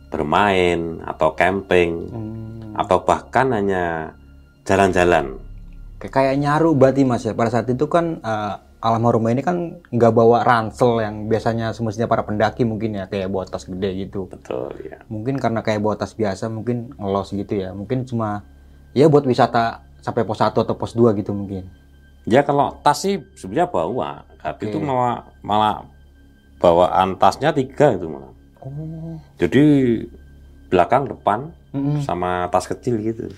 bermain 0.07 1.03
atau 1.03 1.35
camping 1.35 1.91
Hmm. 2.07 2.71
atau 2.79 3.03
bahkan 3.03 3.51
hanya 3.51 4.15
jalan-jalan. 4.63 5.35
Kayak- 5.97 6.37
nyaru 6.37 6.77
berarti 6.77 7.03
Mas 7.03 7.25
ya. 7.25 7.33
Pada 7.33 7.49
saat 7.49 7.67
itu 7.67 7.89
kan 7.89 8.21
eh, 8.21 8.53
almarhumah 8.77 9.33
ini 9.33 9.41
kan 9.41 9.81
nggak 9.89 10.13
bawa 10.13 10.45
ransel 10.45 11.01
yang 11.01 11.25
biasanya 11.25 11.73
semestinya 11.73 12.05
para 12.05 12.21
pendaki 12.21 12.61
mungkin 12.61 12.93
ya 12.93 13.09
kayak 13.09 13.29
bawa 13.29 13.49
tas 13.49 13.65
gede 13.65 14.05
gitu. 14.05 14.29
Betul 14.29 14.73
ya. 14.85 15.01
Mungkin 15.09 15.41
karena 15.41 15.65
kayak 15.65 15.81
bawa 15.81 15.97
tas 15.97 16.13
biasa 16.13 16.47
mungkin 16.47 16.93
ngelos 16.95 17.33
gitu 17.33 17.57
ya. 17.57 17.73
Mungkin 17.73 18.05
cuma 18.05 18.45
Ya 18.97 19.05
buat 19.05 19.29
wisata 19.29 19.85
sampai 20.01 20.25
pos 20.25 20.41
1 20.41 20.57
atau 20.57 20.73
pos 20.73 20.97
2 20.97 21.13
gitu 21.21 21.29
mungkin. 21.29 21.69
Ya 22.25 22.41
kalau 22.41 22.81
tas 22.81 23.05
sih 23.05 23.21
sebenarnya 23.37 23.69
bawa, 23.69 24.25
tapi 24.41 24.67
Oke. 24.67 24.73
itu 24.73 24.77
malah 24.81 25.29
malah 25.45 25.85
bawaan 26.57 27.13
tasnya 27.21 27.53
tiga 27.53 27.93
itu 27.93 28.09
malah. 28.09 28.33
Oh. 28.65 29.21
Jadi 29.37 29.63
belakang 30.73 31.07
depan 31.07 31.53
Mm-mm. 31.77 32.01
sama 32.03 32.49
tas 32.49 32.65
kecil 32.65 32.97
gitu. 32.99 33.29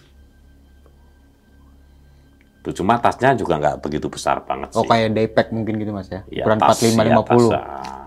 Tuh, 2.69 2.75
cuma 2.75 2.95
tasnya 2.95 3.34
juga 3.34 3.58
nggak 3.58 3.82
begitu 3.82 4.05
besar 4.05 4.45
banget 4.45 4.69
Oh 4.71 4.86
sih. 4.86 4.88
kayak 4.88 5.10
daypack 5.12 5.49
mungkin 5.49 5.75
gitu 5.75 5.89
Mas 5.89 6.05
ya. 6.08 6.21
Ya, 6.29 6.45
Ukuran 6.45 6.60
tas, 6.62 6.77
45 6.77 6.86
ya, 7.01 7.13
50. 7.17 7.25
tas, 7.25 7.41
ah, 7.58 8.05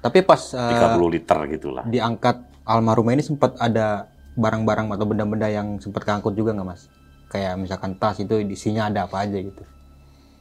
Tapi 0.00 0.18
pas 0.20 0.42
eh, 0.50 0.70
30 0.74 1.06
liter 1.08 1.38
gitulah. 1.48 1.84
diangkat 1.86 2.36
almarhumah 2.64 3.12
ini 3.12 3.22
sempat 3.22 3.54
ada 3.56 4.10
barang-barang 4.32 4.90
atau 4.90 5.06
benda-benda 5.06 5.46
yang 5.46 5.78
sempat 5.78 6.02
keangkut 6.02 6.34
juga 6.34 6.50
nggak 6.52 6.66
Mas? 6.66 6.90
Kayak 7.28 7.54
misalkan 7.56 7.94
tas 7.94 8.18
itu 8.18 8.42
isinya 8.42 8.90
ada 8.90 9.06
apa 9.06 9.22
aja 9.22 9.38
gitu. 9.38 9.62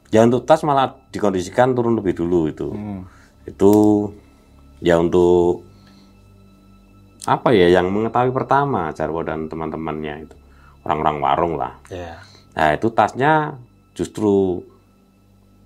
Ya 0.10 0.22
untuk 0.22 0.44
tas 0.44 0.60
malah 0.62 0.98
dikondisikan 1.08 1.72
turun 1.72 1.94
lebih 1.94 2.12
dulu 2.14 2.50
itu. 2.50 2.68
Hmm. 2.68 3.06
Itu 3.44 3.72
ya 4.80 4.98
untuk 4.98 5.64
apa 7.22 7.54
ya 7.54 7.70
yang 7.70 7.88
mengetahui 7.88 8.34
pertama 8.34 8.90
Jarwo 8.92 9.22
dan 9.22 9.46
teman-temannya 9.46 10.26
itu 10.26 10.36
orang-orang 10.82 11.18
warung 11.22 11.54
lah. 11.56 11.78
Iya. 11.88 12.18
Nah 12.56 12.76
itu 12.76 12.88
tasnya 12.92 13.56
justru 13.96 14.60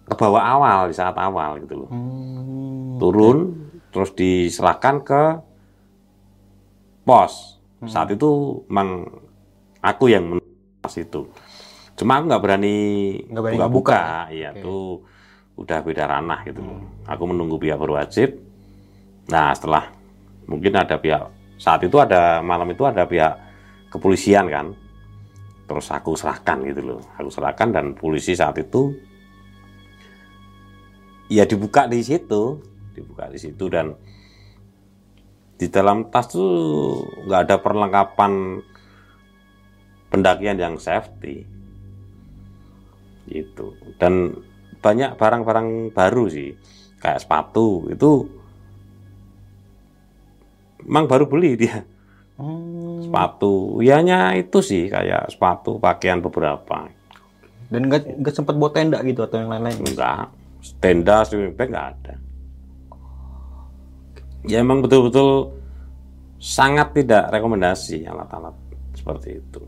ke 0.05 0.13
bawah 0.13 0.41
awal 0.41 0.79
di 0.89 0.95
saat 0.95 1.17
awal 1.17 1.57
gitu 1.65 1.85
loh. 1.85 1.89
Hmm. 1.89 3.01
Turun 3.01 3.37
terus 3.89 4.13
diserahkan 4.13 4.95
ke 5.01 5.23
pos. 7.05 7.57
Saat 7.85 8.17
itu 8.17 8.61
memang 8.65 9.05
aku 9.81 10.09
yang 10.09 10.41
tas 10.81 10.97
itu. 10.97 11.29
Cuma 11.95 12.17
aku 12.17 12.23
nggak 12.29 12.43
berani 12.43 12.77
buka-buka. 13.29 13.61
ngebuka. 13.61 14.03
Iya 14.33 14.49
Oke. 14.57 14.61
tuh 14.61 14.85
udah 15.55 15.79
beda 15.85 16.03
ranah 16.09 16.39
gitu 16.45 16.61
loh. 16.65 16.81
Aku 17.05 17.23
menunggu 17.29 17.61
pihak 17.61 17.77
berwajib. 17.77 18.41
Nah 19.29 19.53
setelah 19.53 19.89
mungkin 20.45 20.73
ada 20.77 20.97
pihak 20.97 21.29
saat 21.55 21.81
itu 21.87 21.95
ada 21.97 22.43
malam 22.43 22.67
itu 22.69 22.83
ada 22.83 23.07
pihak 23.07 23.33
kepolisian 23.89 24.45
kan. 24.51 24.75
Terus 25.65 25.87
aku 25.89 26.13
serahkan 26.13 26.61
gitu 26.65 26.81
loh. 26.85 27.01
Aku 27.17 27.29
serahkan 27.33 27.73
dan 27.73 27.97
polisi 27.97 28.37
saat 28.37 28.57
itu 28.61 28.93
ya 31.25 31.45
dibuka 31.49 31.89
di 31.89 32.05
situ, 32.05 32.61
dibuka 32.93 33.25
di 33.29 33.39
situ 33.41 33.65
dan 33.65 33.97
di 35.55 35.67
dalam 35.71 36.13
tas 36.13 36.29
tuh 36.29 37.01
nggak 37.25 37.41
ada 37.49 37.55
perlengkapan 37.57 38.61
pendakian 40.13 40.61
yang 40.61 40.75
safety. 40.77 41.45
Gitu. 43.25 43.73
Dan 43.97 44.37
banyak 44.85 45.17
barang-barang 45.17 45.97
baru 45.97 46.29
sih 46.29 46.53
kayak 47.01 47.25
sepatu 47.25 47.89
itu 47.89 48.29
emang 50.85 51.09
baru 51.09 51.25
beli 51.25 51.57
dia 51.57 51.81
Hmm. 52.35 52.99
sepatu 53.07 53.79
ianya 53.79 54.35
itu 54.35 54.59
sih 54.59 54.91
kayak 54.91 55.31
sepatu 55.31 55.79
pakaian 55.79 56.19
beberapa 56.19 56.91
Dan 57.71 57.87
nggak 57.87 58.21
nggak 58.21 58.33
sempat 58.35 58.59
bawa 58.59 58.75
tenda 58.75 58.99
gitu 59.01 59.23
atau 59.23 59.39
yang 59.39 59.49
lain-lain. 59.49 59.79
Enggak 59.81 60.29
tenda 60.81 61.21
sleeping 61.25 61.53
bag 61.53 61.69
nggak 61.69 61.87
ada 61.93 62.13
ya 64.45 64.61
emang 64.61 64.81
betul-betul 64.81 65.53
sangat 66.41 66.93
tidak 66.93 67.29
rekomendasi 67.33 68.05
alat-alat 68.05 68.53
seperti 68.93 69.41
itu 69.41 69.61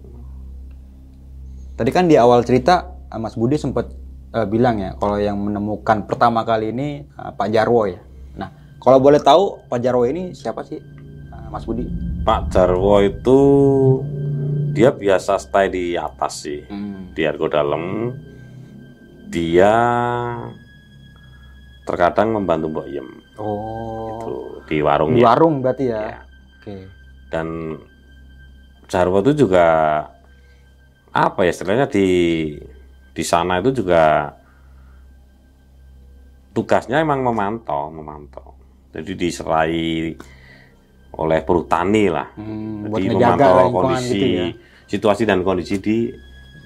Tadi 1.78 1.94
kan 1.94 2.10
di 2.10 2.18
awal 2.18 2.42
cerita 2.42 3.06
eh, 3.06 3.22
Mas 3.22 3.38
Budi 3.38 3.54
sempat 3.54 3.86
eh, 4.34 4.48
bilang 4.50 4.82
ya 4.82 4.98
kalau 4.98 5.22
yang 5.22 5.38
menemukan 5.38 6.10
pertama 6.10 6.42
kali 6.42 6.74
ini 6.74 7.06
eh, 7.06 7.32
Pak 7.38 7.54
Jarwo 7.54 7.86
ya. 7.86 8.02
Nah, 8.34 8.50
kalau 8.82 8.98
boleh 8.98 9.22
tahu 9.22 9.70
Pak 9.70 9.78
Jarwo 9.86 10.10
ini 10.10 10.34
siapa 10.34 10.66
sih 10.66 10.82
Mas 11.50 11.64
Budi? 11.64 11.88
Pak 12.22 12.52
Jarwo 12.52 13.00
itu 13.00 13.40
dia 14.72 14.92
biasa 14.92 15.40
stay 15.40 15.68
di 15.68 15.86
atas 15.96 16.46
sih 16.46 16.62
di 17.12 17.22
Argo 17.24 17.48
Dalam 17.48 18.14
dia 19.28 19.74
terkadang 21.84 22.36
membantu 22.36 22.68
Mbok 22.70 22.88
Yem 22.88 23.10
Oh. 23.38 24.18
tuh, 24.18 24.66
di 24.66 24.82
warung 24.82 25.14
Di 25.14 25.22
warung 25.22 25.62
berarti 25.62 25.86
ya. 25.88 26.02
Ya. 26.10 26.20
Oke. 26.58 26.78
dan 27.28 27.76
Jarwo 28.88 29.20
itu 29.20 29.46
juga 29.46 29.66
apa 31.12 31.44
ya 31.44 31.52
istilahnya 31.52 31.88
di 31.88 32.08
di 33.12 33.24
sana 33.26 33.60
itu 33.60 33.72
juga 33.74 34.32
tugasnya 36.54 37.02
emang 37.02 37.22
memantau 37.22 37.90
memantau 37.90 38.56
jadi 38.90 39.12
diserai 39.14 40.14
oleh 41.14 41.40
perhutani 41.42 42.12
lah 42.12 42.28
Hmm, 42.36 42.90
buat 42.90 43.00
jadi 43.00 43.08
memantau 43.16 43.48
lingkungan 43.48 43.72
kondisi 43.72 44.12
gitu 44.12 44.28
ya. 44.28 44.48
situasi 44.86 45.24
dan 45.24 45.40
kondisi 45.42 45.76
di 45.78 45.98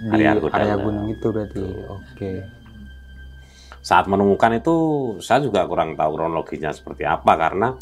Di 0.02 0.10
area 0.10 0.34
area, 0.34 0.76
gunung 0.76 1.08
itu 1.08 1.28
berarti. 1.30 1.62
Oke. 1.88 2.32
saat 3.82 4.06
menemukan 4.06 4.54
itu 4.56 4.76
saya 5.18 5.42
juga 5.42 5.66
kurang 5.66 5.94
tahu 5.94 6.14
kronologinya 6.14 6.70
seperti 6.70 7.02
apa 7.02 7.34
karena 7.34 7.74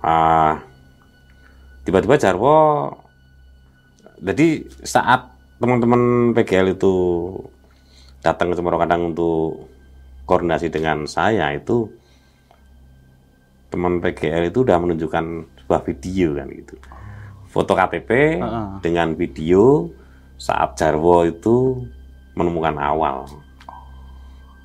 ah, 0.00 0.54
tiba-tiba 1.82 2.14
Jarwo 2.16 2.90
jadi 4.20 4.62
saat 4.84 5.26
teman-teman 5.58 6.32
PGL 6.34 6.74
itu 6.74 6.92
datang 8.20 8.52
ke 8.52 8.56
Cemoro 8.56 8.76
Kadang 8.76 9.12
untuk 9.12 9.68
koordinasi 10.24 10.68
dengan 10.68 11.04
saya 11.04 11.50
itu 11.52 11.88
teman 13.70 14.02
PGL 14.02 14.50
itu 14.50 14.66
udah 14.66 14.76
menunjukkan 14.82 15.24
sebuah 15.64 15.80
video 15.86 16.34
kan 16.34 16.50
gitu. 16.50 16.74
Foto 17.50 17.72
KTP 17.74 18.38
Heeh. 18.38 18.68
dengan 18.82 19.14
video 19.14 19.90
saat 20.36 20.74
Jarwo 20.74 21.22
itu 21.22 21.86
menemukan 22.34 22.78
awal. 22.78 23.26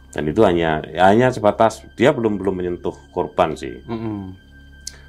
Dan 0.10 0.32
itu 0.32 0.42
hanya 0.42 0.80
ya 0.90 1.12
hanya 1.12 1.28
sebatas 1.30 1.84
dia 1.94 2.10
belum 2.10 2.40
belum 2.40 2.56
menyentuh 2.56 2.96
korban 3.12 3.54
sih. 3.54 3.82
Mm-mm. 3.86 4.36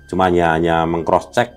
cuma 0.06 0.30
hanya 0.30 0.54
hanya 0.54 0.86
mengcross 0.86 1.34
check 1.34 1.50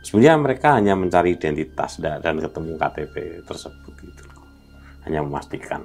sebenarnya 0.00 0.40
mereka 0.40 0.80
hanya 0.80 0.96
mencari 0.96 1.36
identitas 1.36 2.00
da- 2.00 2.16
dan 2.16 2.40
ketemu 2.40 2.80
KTP 2.80 3.14
tersebut 3.44 3.94
gitu. 4.00 4.24
Hanya 5.04 5.20
memastikan 5.20 5.84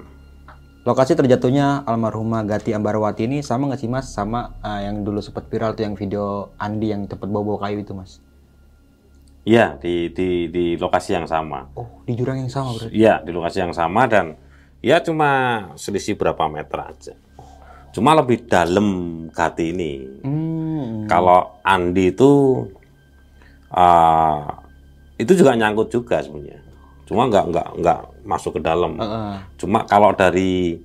Lokasi 0.86 1.18
terjatuhnya 1.18 1.82
almarhumah 1.82 2.46
Gati 2.46 2.70
Ambarwati 2.70 3.26
ini 3.26 3.42
sama 3.42 3.66
nggak 3.66 3.80
sih 3.82 3.90
mas 3.90 4.06
sama 4.06 4.54
eh, 4.62 4.86
yang 4.86 5.02
dulu 5.02 5.18
sempat 5.18 5.50
viral 5.50 5.74
tuh 5.74 5.82
yang 5.82 5.98
video 5.98 6.54
Andi 6.62 6.94
yang 6.94 7.10
tempat 7.10 7.26
bawa-bawa 7.26 7.66
kayu 7.66 7.82
itu 7.82 7.90
mas? 7.90 8.22
iya 9.46 9.78
di 9.78 10.10
di 10.10 10.50
di 10.50 10.74
lokasi 10.74 11.14
yang 11.14 11.22
sama 11.26 11.70
Oh 11.78 12.02
di 12.02 12.18
jurang 12.18 12.42
yang 12.42 12.50
sama 12.50 12.74
berarti? 12.74 12.90
iya 12.90 13.22
di 13.22 13.30
lokasi 13.30 13.62
yang 13.62 13.70
sama 13.70 14.02
dan 14.10 14.34
ya 14.82 14.98
cuma 14.98 15.30
selisih 15.78 16.18
berapa 16.18 16.50
meter 16.50 16.78
aja 16.82 17.14
cuma 17.94 18.10
lebih 18.18 18.46
dalam 18.46 18.86
Gati 19.30 19.70
ini 19.70 19.92
Hmm. 20.22 21.06
Kalau 21.06 21.62
Andi 21.62 22.10
itu 22.10 22.30
uh, 23.70 24.42
itu 25.14 25.32
juga 25.32 25.54
nyangkut 25.54 25.94
juga 25.94 26.18
sebenarnya. 26.18 26.65
Cuma 27.06 27.30
nggak 27.30 27.44
nggak 27.48 27.68
nggak 27.78 27.98
masuk 28.22 28.58
ke 28.58 28.60
dalam. 28.60 28.98
Heeh. 28.98 29.34
Cuma 29.56 29.86
kalau 29.86 30.10
dari 30.12 30.82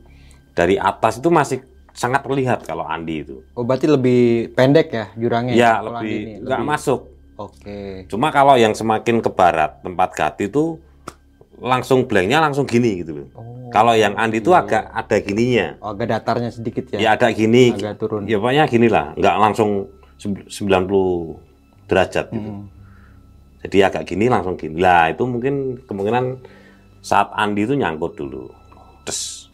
dari 0.54 0.78
atas 0.78 1.18
itu 1.18 1.28
masih 1.28 1.66
sangat 1.92 2.24
terlihat 2.24 2.64
kalau 2.64 2.86
Andi 2.86 3.26
itu. 3.26 3.42
Oh 3.52 3.66
berarti 3.66 3.90
lebih 3.90 4.54
pendek 4.54 4.88
ya 4.90 5.06
jurangnya? 5.18 5.54
Ya 5.54 5.72
kalau 5.78 5.98
lebih 5.98 6.46
nggak 6.46 6.60
Lebih- 6.62 6.70
masuk. 6.70 7.02
Oke. 7.36 8.06
Cuma 8.06 8.30
kalau 8.30 8.54
yang 8.54 8.72
semakin 8.72 9.18
ke 9.18 9.30
barat 9.30 9.82
tempat 9.82 10.14
Gati 10.14 10.46
itu 10.46 10.78
langsung 11.58 12.06
blanknya 12.06 12.38
langsung 12.38 12.66
gini 12.66 13.02
gitu 13.02 13.12
loh. 13.18 13.28
Oh, 13.34 13.70
Kalau 13.70 13.94
yang 13.94 14.14
Andi 14.14 14.42
itu 14.42 14.52
agak 14.52 14.90
ada 14.90 15.18
gininya. 15.18 15.78
oh, 15.80 15.94
agak 15.94 16.08
datarnya 16.12 16.50
sedikit 16.50 16.86
ya? 16.92 16.98
Ya 17.00 17.10
ada 17.14 17.30
gini. 17.30 17.74
Agak 17.74 17.98
turun. 17.98 18.26
Ya 18.26 18.38
pokoknya 18.38 18.66
gini 18.68 18.88
lah, 18.90 19.14
nggak 19.16 19.36
langsung 19.38 19.90
sem- 20.18 20.46
90 20.46 21.38
derajat 21.88 22.30
gitu. 22.30 22.50
Hmm. 22.52 22.66
Jadi 23.62 23.78
agak 23.86 24.04
gini 24.10 24.26
langsung 24.26 24.58
gini. 24.58 24.82
Lah 24.82 25.14
itu 25.14 25.24
mungkin 25.26 25.82
kemungkinan 25.86 26.42
saat 27.02 27.30
Andi 27.34 27.66
itu 27.66 27.78
nyangkut 27.78 28.18
dulu. 28.18 28.50
Terus 29.06 29.50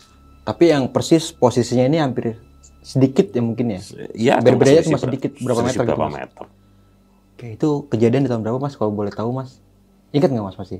Tapi 0.48 0.72
yang 0.72 0.88
persis 0.96 1.36
posisinya 1.36 1.84
ini 1.92 2.00
hampir 2.00 2.40
sedikit 2.80 3.36
ya 3.36 3.44
mungkin 3.44 3.76
ya? 3.76 3.82
ya 4.16 4.34
Berbedanya 4.40 4.88
cuma 4.88 4.96
sedikit, 4.96 5.36
berapa 5.44 5.60
meter 5.60 5.84
gitu, 5.84 5.92
berapa 5.92 6.08
Mas? 6.08 6.16
meter. 6.24 6.46
Oke 7.36 7.48
itu 7.60 7.70
kejadian 7.92 8.24
di 8.24 8.30
tahun 8.32 8.48
berapa 8.48 8.58
mas? 8.64 8.80
Kalau 8.80 8.96
boleh 8.96 9.12
tahu 9.12 9.36
mas? 9.36 9.60
Ingat 10.16 10.32
nggak 10.32 10.48
mas 10.48 10.56
masih? 10.56 10.80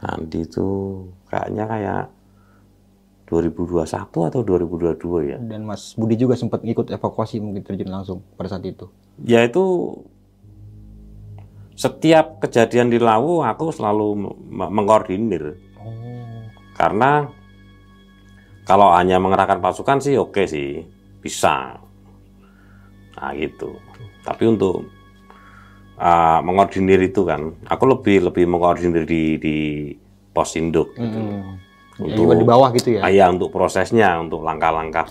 Andi 0.00 0.46
itu 0.46 0.66
kayaknya 1.28 1.64
kayak 1.66 2.04
2021 3.28 3.86
atau 4.06 4.40
2022 4.42 5.30
ya. 5.34 5.38
Dan 5.38 5.66
mas 5.66 5.98
Budi 5.98 6.14
juga 6.14 6.38
sempat 6.38 6.62
ikut 6.62 6.90
evakuasi 6.90 7.42
mungkin 7.42 7.66
terjun 7.66 7.90
langsung 7.90 8.22
pada 8.38 8.54
saat 8.54 8.64
itu. 8.64 8.86
Ya 9.22 9.42
itu 9.42 9.62
setiap 11.80 12.44
kejadian 12.44 12.92
di 12.92 13.00
Lawu 13.00 13.40
aku 13.40 13.72
selalu 13.72 14.08
me- 14.36 14.68
mengkoordinir. 14.68 15.56
Oh. 15.80 16.44
karena 16.76 17.32
kalau 18.68 18.92
hanya 18.92 19.16
mengerahkan 19.16 19.64
pasukan 19.64 20.04
sih 20.04 20.20
oke 20.20 20.44
sih. 20.44 20.84
Bisa. 21.24 21.80
Nah 23.16 23.32
gitu. 23.32 23.80
Tapi 24.20 24.44
untuk 24.44 24.92
uh, 25.96 26.38
mengkoordinir 26.44 27.00
itu 27.00 27.24
kan 27.24 27.56
aku 27.64 27.84
lebih 27.88 28.28
lebih 28.28 28.44
mengkoordinir 28.44 29.08
di 29.08 29.40
di 29.40 29.56
pos 30.36 30.52
induk 30.60 30.92
gitu. 31.00 31.16
Ya, 31.16 31.40
Untuk- 32.00 32.16
juga 32.16 32.34
di 32.36 32.44
bawah 32.44 32.68
gitu 32.76 32.88
ya. 32.96 33.08
Iya, 33.08 33.32
untuk 33.32 33.52
prosesnya 33.52 34.20
untuk 34.20 34.44
langkah-langkah 34.44 35.08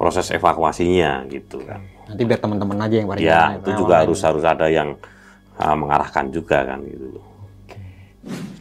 proses 0.00 0.32
evakuasinya 0.32 1.28
gitu 1.28 1.60
kan. 1.64 1.84
Nanti 2.08 2.22
biar 2.24 2.40
teman-teman 2.40 2.88
aja 2.88 2.94
yang 3.04 3.08
ya 3.20 3.42
itu 3.60 3.70
juga 3.76 4.00
harus 4.00 4.20
harus 4.24 4.44
ada 4.48 4.64
yang 4.68 4.96
uh, 5.60 5.76
mengarahkan 5.76 6.32
juga 6.32 6.64
kan 6.64 6.80
gitu 6.88 7.20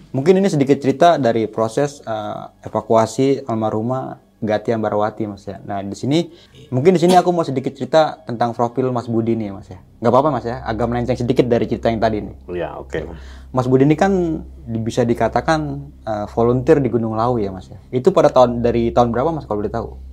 Mungkin 0.09 0.41
ini 0.41 0.49
sedikit 0.49 0.81
cerita 0.81 1.21
dari 1.21 1.45
proses 1.45 2.01
eh, 2.01 2.43
evakuasi 2.65 3.45
almarhumah 3.45 4.17
Gati 4.39 4.71
Ambarawati 4.71 5.27
Mas 5.27 5.43
ya. 5.43 5.59
Nah, 5.67 5.83
di 5.83 5.93
sini 5.99 6.31
mungkin 6.71 6.95
di 6.95 6.99
sini 7.03 7.13
aku 7.19 7.29
mau 7.35 7.43
sedikit 7.43 7.75
cerita 7.75 8.23
tentang 8.23 8.55
profil 8.55 8.87
Mas 8.89 9.05
Budi 9.11 9.35
nih 9.35 9.51
Mas 9.51 9.67
ya. 9.67 9.83
Nggak 9.99 10.11
apa-apa 10.15 10.29
Mas 10.31 10.45
ya, 10.47 10.63
agak 10.63 10.87
melenceng 10.87 11.19
sedikit 11.19 11.43
dari 11.45 11.67
cerita 11.67 11.91
yang 11.91 11.99
tadi 11.99 12.23
nih. 12.23 12.35
ya 12.55 12.79
oke 12.79 13.03
Mas 13.51 13.67
Budi 13.67 13.83
ini 13.83 13.99
kan 13.99 14.41
bisa 14.81 15.03
dikatakan 15.03 15.91
eh, 16.07 16.25
volunteer 16.31 16.79
di 16.79 16.89
Gunung 16.89 17.19
Lawu 17.19 17.37
ya 17.37 17.51
Mas 17.51 17.67
ya. 17.67 17.77
Itu 17.91 18.15
pada 18.15 18.31
tahun 18.31 18.63
dari 18.63 18.95
tahun 18.95 19.11
berapa 19.11 19.29
Mas 19.35 19.45
kalau 19.45 19.61
boleh 19.61 19.69
tahu? 19.69 20.08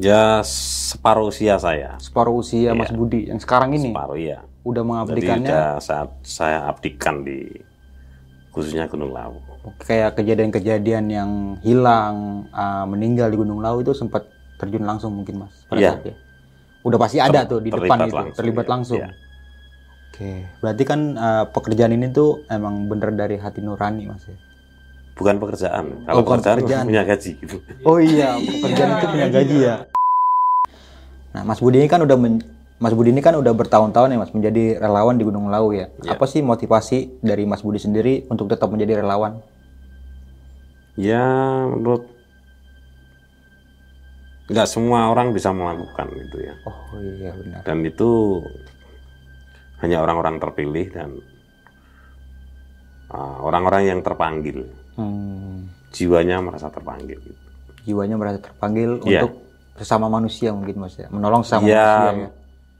Ya 0.00 0.40
separuh 0.40 1.28
usia 1.28 1.60
saya 1.60 2.00
Separuh 2.00 2.40
usia 2.40 2.72
Mas 2.72 2.88
Budi 2.88 3.28
yang 3.28 3.36
sekarang 3.36 3.76
ini 3.76 3.92
separuh 3.92 4.16
iya 4.16 4.40
udah 4.64 4.80
jadi 4.80 4.88
mengabdikannya 4.88 5.50
udah 5.52 5.68
saat 5.84 6.08
saya 6.24 6.64
abdikan 6.64 7.20
di 7.20 7.48
khususnya 8.50 8.88
Gunung 8.88 9.12
Lawu 9.12 9.50
kayak 9.76 10.16
kejadian-kejadian 10.16 11.04
yang 11.12 11.30
hilang, 11.60 12.48
ah, 12.52 12.88
meninggal 12.88 13.28
di 13.28 13.36
Gunung 13.36 13.60
Lawu 13.60 13.84
itu 13.84 13.92
sempat 13.92 14.24
terjun 14.56 14.84
langsung 14.84 15.12
mungkin 15.12 15.44
mas. 15.44 15.52
pada 15.68 15.80
Iya. 15.80 15.90
saat 15.96 16.04
ya? 16.08 16.14
Udah 16.80 16.98
pasti 17.00 17.18
ada 17.20 17.44
tuh 17.44 17.60
di 17.60 17.68
depan 17.68 18.08
itu, 18.08 18.16
langsung, 18.16 18.36
terlibat 18.40 18.64
iya. 18.64 18.72
langsung. 18.72 19.00
Iya. 19.04 19.08
Oke, 20.10 20.32
berarti 20.64 20.82
kan 20.88 21.00
ah, 21.16 21.44
pekerjaan 21.48 21.92
ini 21.92 22.08
tuh 22.12 22.44
emang 22.48 22.88
bener 22.88 23.12
dari 23.12 23.36
hati 23.36 23.60
nurani 23.60 24.08
mas 24.08 24.24
ya. 24.24 24.36
Bukan 25.20 25.36
pekerjaan 25.36 25.84
Oh, 25.86 26.04
kalau 26.08 26.20
bukan 26.22 26.38
pekerjaan, 26.40 26.58
pekerjaan. 26.58 26.84
punya 26.86 27.02
gaji 27.04 27.30
gitu 27.36 27.56
Oh 27.84 28.00
iya, 28.00 28.34
pekerjaan 28.34 28.90
itu 28.90 29.06
punya 29.06 29.28
gaji 29.28 29.56
ya. 29.60 29.76
Nah, 31.30 31.42
Mas 31.44 31.60
Budi 31.60 31.78
ini 31.78 31.86
kan 31.86 32.00
udah 32.00 32.16
men- 32.16 32.42
Mas 32.76 32.90
Budi 32.90 33.12
ini 33.12 33.20
kan 33.20 33.36
udah 33.36 33.52
bertahun-tahun 33.52 34.08
ya 34.08 34.18
Mas 34.18 34.32
menjadi 34.32 34.64
relawan 34.76 35.14
di 35.14 35.22
Gunung 35.22 35.46
Lawu 35.46 35.70
ya. 35.72 35.92
Iya. 35.98 36.16
Apa 36.16 36.24
sih 36.24 36.40
motivasi 36.40 37.20
dari 37.20 37.44
Mas 37.44 37.60
Budi 37.60 37.76
sendiri 37.76 38.24
untuk 38.26 38.48
tetap 38.48 38.66
menjadi 38.66 38.98
relawan? 38.98 39.44
ya 40.96 41.22
menurut 41.66 42.02
nggak 44.46 44.66
semua 44.66 45.06
orang 45.06 45.30
bisa 45.30 45.48
melakukan 45.48 46.10
itu 46.10 46.36
ya 46.42 46.54
Oh 46.66 46.76
iya 46.98 47.30
benar. 47.32 47.62
dan 47.62 47.78
itu 47.80 48.42
hanya 49.78 50.02
orang-orang 50.02 50.36
terpilih 50.36 50.90
dan 50.90 51.14
uh, 53.08 53.38
orang-orang 53.40 53.86
yang 53.86 54.00
terpanggil 54.02 54.66
Hmm. 55.00 55.64
jiwanya 55.90 56.36
merasa 56.38 56.68
terpanggil 56.68 57.16
gitu. 57.16 57.40
jiwanya 57.82 58.14
merasa 58.14 58.36
terpanggil 58.38 59.00
Iya. 59.02 59.24
untuk 59.24 59.40
sesama 59.74 60.06
manusia 60.06 60.52
mungkin 60.52 60.76
mas 60.78 60.92
ya 60.94 61.08
menolong 61.08 61.40
sesama 61.40 61.64
ya 61.64 61.80
manusia 61.80 62.12
ya 62.20 62.28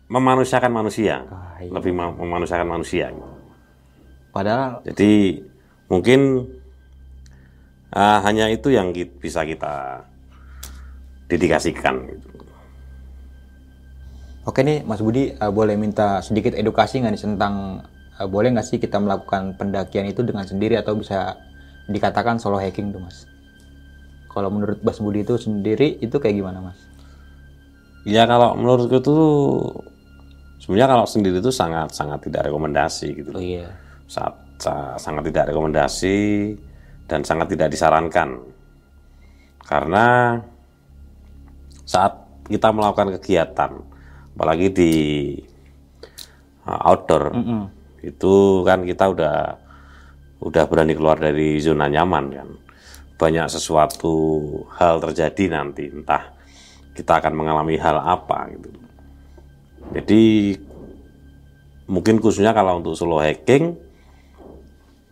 memanusiakan 0.07 0.73
manusia 0.75 1.15
Ah, 1.25 1.57
iya. 1.59 1.71
lebih 1.73 1.93
mem- 1.93 2.19
memanusiakan 2.19 2.69
manusia 2.69 3.09
gitu. 3.09 3.31
padahal 4.31 4.85
jadi 4.85 5.41
mungkin 5.89 6.21
ah, 7.91 8.21
hanya 8.21 8.47
itu 8.47 8.69
yang 8.69 8.93
ki- 8.93 9.17
bisa 9.17 9.43
kita 9.43 10.05
dedikasikan 11.27 12.05
gitu. 12.07 12.29
oke 14.43 14.61
nih 14.61 14.83
mas 14.83 15.01
Budi 15.01 15.33
eh, 15.33 15.51
boleh 15.51 15.75
minta 15.75 16.21
sedikit 16.21 16.53
edukasi 16.53 17.01
nggak 17.01 17.13
nih 17.13 17.23
tentang 17.25 17.55
eh, 18.15 18.27
boleh 18.27 18.53
nggak 18.53 18.67
sih 18.67 18.77
kita 18.77 18.99
melakukan 18.99 19.55
pendakian 19.55 20.05
itu 20.05 20.21
dengan 20.21 20.45
sendiri 20.45 20.77
atau 20.77 20.95
bisa 20.95 21.39
dikatakan 21.91 22.39
solo 22.39 22.57
hiking 22.57 22.95
tuh 22.95 23.03
mas 23.03 23.27
kalau 24.31 24.47
menurut 24.47 24.79
Mas 24.81 25.03
Budi 25.03 25.27
itu 25.27 25.35
sendiri 25.35 25.99
itu 25.99 26.17
kayak 26.17 26.39
gimana 26.39 26.63
mas 26.63 26.79
Ya 28.01 28.25
kalau 28.25 28.57
menurutku 28.57 28.97
itu 28.97 29.17
sebenarnya 30.57 30.89
kalau 30.89 31.05
sendiri 31.05 31.37
itu 31.37 31.53
sangat 31.53 31.93
sangat 31.93 32.25
tidak 32.25 32.49
rekomendasi 32.49 33.13
gitu. 33.13 33.37
loh. 33.37 33.43
iya 33.43 33.69
Sa- 34.09 34.41
sa- 34.57 34.97
sangat 34.97 35.29
tidak 35.29 35.53
rekomendasi 35.53 36.57
dan 37.05 37.21
sangat 37.29 37.53
tidak 37.53 37.69
disarankan. 37.69 38.41
Karena 39.61 40.39
saat 41.85 42.25
kita 42.49 42.73
melakukan 42.73 43.21
kegiatan 43.21 43.73
apalagi 44.33 44.73
di 44.73 44.93
uh, 46.65 46.81
outdoor 46.89 47.37
itu 48.01 48.35
kan 48.65 48.81
kita 48.81 49.13
udah 49.13 49.37
udah 50.41 50.65
berani 50.67 50.97
keluar 50.97 51.21
dari 51.21 51.61
zona 51.61 51.87
nyaman 51.87 52.25
kan. 52.33 52.49
Banyak 53.21 53.53
sesuatu 53.53 54.15
hal 54.81 54.97
terjadi 55.05 55.61
nanti 55.61 55.93
entah 55.93 56.33
kita 56.97 57.21
akan 57.21 57.33
mengalami 57.37 57.77
hal 57.77 58.01
apa 58.01 58.49
gitu. 58.57 58.69
Jadi 59.97 60.23
mungkin 61.89 62.17
khususnya 62.21 62.57
kalau 62.57 62.81
untuk 62.81 62.97
solo 62.97 63.21
hiking, 63.21 63.77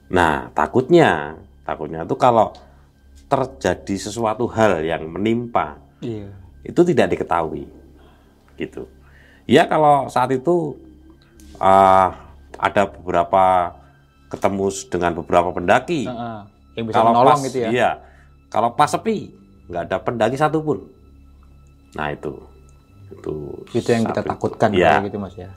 nah 0.09 0.49
takutnya, 0.57 1.37
takutnya 1.64 2.09
itu 2.09 2.16
kalau 2.16 2.53
terjadi 3.29 4.09
sesuatu 4.09 4.49
hal 4.49 4.81
yang 4.81 5.05
menimpa 5.05 5.76
iya 6.01 6.33
itu 6.68 6.81
tidak 6.85 7.16
diketahui, 7.16 7.64
gitu. 8.61 8.85
Ya 9.49 9.64
kalau 9.64 10.11
saat 10.12 10.29
itu 10.35 10.76
ah, 11.57 12.12
ada 12.61 12.85
beberapa 12.91 13.72
ketemu 14.29 14.66
dengan 14.93 15.12
beberapa 15.16 15.51
pendaki, 15.57 16.05
yang 16.79 16.85
bisa 16.87 17.01
menolong 17.03 17.39
gitu 17.49 17.59
ya 17.64 17.68
Iya, 17.72 17.91
kalau 18.53 18.76
pas 18.76 18.93
sepi 18.93 19.33
nggak 19.68 19.83
ada 19.89 19.97
pendaki 20.01 20.37
satupun. 20.39 20.89
Nah 21.97 22.12
itu, 22.12 22.37
itu. 23.12 23.35
itu 23.72 23.89
yang 23.89 24.05
kita 24.09 24.22
takutkan 24.24 24.70
kalau 24.72 25.07
gitu 25.09 25.18
mas 25.20 25.35
ya 25.37 25.51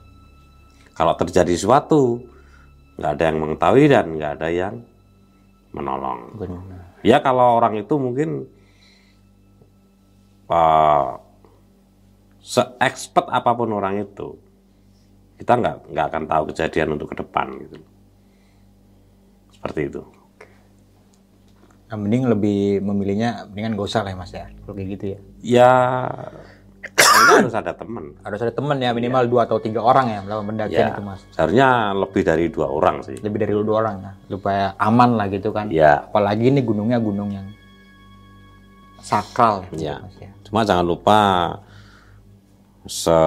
Kalau 0.92 1.14
terjadi 1.16 1.54
sesuatu, 1.56 2.20
nggak 3.00 3.12
ada 3.16 3.24
yang 3.32 3.38
mengetahui 3.40 3.86
dan 3.88 4.06
nggak 4.16 4.32
ada 4.40 4.48
yang 4.52 4.76
menolong. 5.72 6.36
benar 6.36 6.62
Ya 7.02 7.18
kalau 7.24 7.58
orang 7.58 7.82
itu 7.82 7.96
mungkin 7.98 8.46
uh, 10.52 11.18
se-expert 12.44 13.26
apa 13.32 13.58
pun 13.58 13.74
orang 13.74 14.06
itu, 14.06 14.38
kita 15.42 15.58
nggak 15.58 15.76
nggak 15.90 16.06
akan 16.14 16.24
tahu 16.30 16.44
kejadian 16.54 16.94
untuk 17.00 17.10
ke 17.10 17.18
depan 17.24 17.50
gitu. 17.66 17.82
Seperti 19.62 19.82
itu. 19.88 20.02
Nah, 21.86 21.96
mending 21.96 22.24
lebih 22.26 22.82
memilihnya 22.82 23.46
mendingan 23.46 23.76
gak 23.76 23.86
usah 23.86 24.02
lah 24.02 24.10
ya 24.10 24.18
mas 24.18 24.32
ya 24.32 24.48
kalau 24.58 24.74
kayak 24.74 24.90
gitu 24.96 25.06
ya 25.06 25.20
Ya 25.44 25.72
ini 26.96 27.32
harus 27.44 27.52
ada 27.54 27.72
teman. 27.72 28.16
harus 28.18 28.40
ada 28.40 28.50
teman 28.50 28.80
ya 28.80 28.90
minimal 28.90 29.28
dua 29.28 29.44
atau 29.44 29.60
tiga 29.60 29.84
orang 29.84 30.08
ya 30.08 30.20
melakukan 30.24 30.48
pendakian 30.50 30.82
Ya, 30.82 30.90
itu 30.90 31.02
mas 31.04 31.20
seharusnya 31.30 31.68
lebih 31.94 32.22
dari 32.24 32.46
dua 32.48 32.66
orang 32.66 33.04
sih. 33.04 33.20
lebih 33.20 33.38
dari 33.38 33.54
dua 33.54 33.76
orang 33.78 33.96
ya 34.00 34.12
supaya 34.30 34.66
aman 34.80 35.14
lah 35.14 35.28
gitu 35.28 35.52
kan 35.52 35.68
Ya, 35.68 36.00
apalagi 36.02 36.48
ini 36.48 36.64
gunungnya 36.64 36.98
gunung 36.98 37.30
yang 37.30 37.52
sakral 38.98 39.68
Ya. 39.72 40.00
mas 40.00 40.16
ya 40.18 40.32
Cuma 40.42 40.64
jangan 40.64 40.88
lupa 40.88 41.20
se 42.84 43.20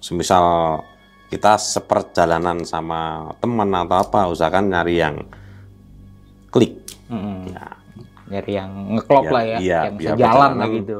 semisal 0.00 0.80
kita 1.28 1.56
seperjalanan 1.56 2.62
sama 2.62 3.28
teman 3.38 3.68
atau 3.70 3.96
apa, 3.98 4.20
usahakan 4.26 4.70
nyari 4.70 4.96
yang 4.96 5.16
klik, 6.54 6.78
Mm-mm. 7.10 7.50
ya, 7.50 7.66
nyari 8.30 8.52
yang 8.54 8.70
ngeklop 8.94 9.26
Biar- 9.26 9.34
lah 9.34 9.42
ya 9.42 9.58
iya, 9.58 9.80
yang 9.90 9.96
bisa 9.98 10.14
biar 10.14 10.18
jalan 10.22 10.50
lah 10.54 10.68
gitu. 10.70 10.98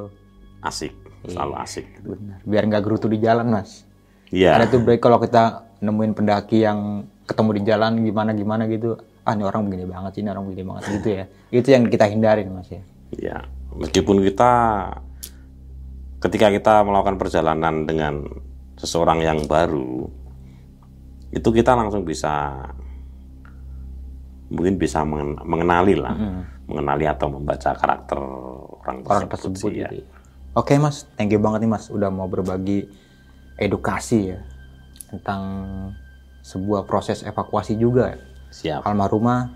asik, 0.66 0.92
selalu 1.30 1.54
asik. 1.62 1.86
benar. 2.02 2.38
Biar 2.42 2.62
nggak 2.66 2.82
gerutu 2.82 3.06
di 3.06 3.22
jalan 3.22 3.46
mas. 3.46 3.86
Iya, 4.34 4.58
ada 4.58 4.66
tuh 4.66 4.82
break 4.82 4.98
kalau 4.98 5.22
kita 5.22 5.62
nemuin 5.78 6.12
pendaki 6.18 6.66
yang 6.66 7.06
ketemu 7.22 7.50
di 7.54 7.62
jalan 7.70 7.92
gimana 8.02 8.34
gimana 8.34 8.66
gitu. 8.66 8.98
Ah 9.22 9.32
ini 9.32 9.46
orang 9.46 9.70
begini 9.70 9.86
banget 9.86 10.20
ini 10.20 10.28
orang 10.28 10.44
begini 10.50 10.64
banget 10.66 10.84
gitu 11.00 11.08
ya. 11.08 11.24
Itu 11.62 11.68
yang 11.70 11.86
kita 11.86 12.10
hindarin 12.10 12.50
mas 12.50 12.68
ya. 12.68 12.82
Iya. 13.14 13.36
Meskipun 13.78 14.20
kita 14.20 14.52
ketika 16.18 16.50
kita 16.50 16.74
melakukan 16.82 17.16
perjalanan 17.16 17.84
dengan 17.86 18.26
seseorang 18.74 19.22
yang 19.22 19.44
baru, 19.46 20.08
itu 21.30 21.48
kita 21.50 21.76
langsung 21.76 22.02
bisa 22.02 22.64
mungkin 24.52 24.76
bisa 24.76 25.04
mengen- 25.04 25.40
mengenali 25.44 25.94
lah, 25.96 26.14
mengenali 26.68 27.04
atau 27.08 27.28
membaca 27.32 27.70
karakter 27.76 28.18
orang 28.84 28.96
tersebut, 29.00 29.12
orang 29.12 29.28
tersebut 29.30 29.70
sih, 29.72 29.80
ya. 29.80 29.88
gitu. 29.92 30.04
Oke 30.54 30.78
mas, 30.78 31.08
thank 31.18 31.34
you 31.34 31.40
banget 31.42 31.66
nih 31.66 31.70
mas 31.70 31.90
udah 31.90 32.12
mau 32.14 32.30
berbagi 32.30 32.86
edukasi 33.58 34.34
ya 34.34 34.38
tentang 35.10 35.42
sebuah 36.44 36.86
proses 36.86 37.24
evakuasi 37.26 37.74
juga 37.74 38.14
Siap. 38.54 38.86
almarhumah 38.86 39.50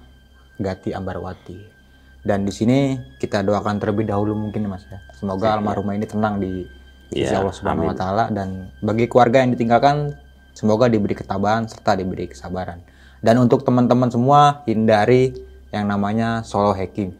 Gati 0.58 0.90
Ambarwati. 0.90 1.78
Dan 2.26 2.42
di 2.42 2.50
sini 2.50 2.98
kita 3.22 3.46
doakan 3.46 3.78
terlebih 3.78 4.10
dahulu 4.10 4.34
mungkin 4.34 4.66
Mas 4.66 4.84
ya. 4.90 4.98
Semoga 5.14 5.54
almarhumah 5.54 5.94
ini 5.94 6.04
tenang 6.04 6.42
di 6.42 6.66
sisi 7.14 7.30
Ya, 7.30 7.40
Allah 7.40 7.54
Subhanahu 7.54 7.88
wa 7.88 7.96
taala 7.96 8.24
dan 8.28 8.74
bagi 8.82 9.06
keluarga 9.06 9.40
yang 9.40 9.54
ditinggalkan 9.54 10.18
semoga 10.52 10.90
diberi 10.90 11.14
ketabahan 11.14 11.70
serta 11.70 11.94
diberi 11.94 12.26
kesabaran. 12.26 12.82
Dan 13.18 13.42
untuk 13.42 13.66
teman-teman 13.66 14.10
semua 14.10 14.62
hindari 14.64 15.34
yang 15.74 15.90
namanya 15.90 16.46
solo 16.46 16.72
hacking. 16.72 17.12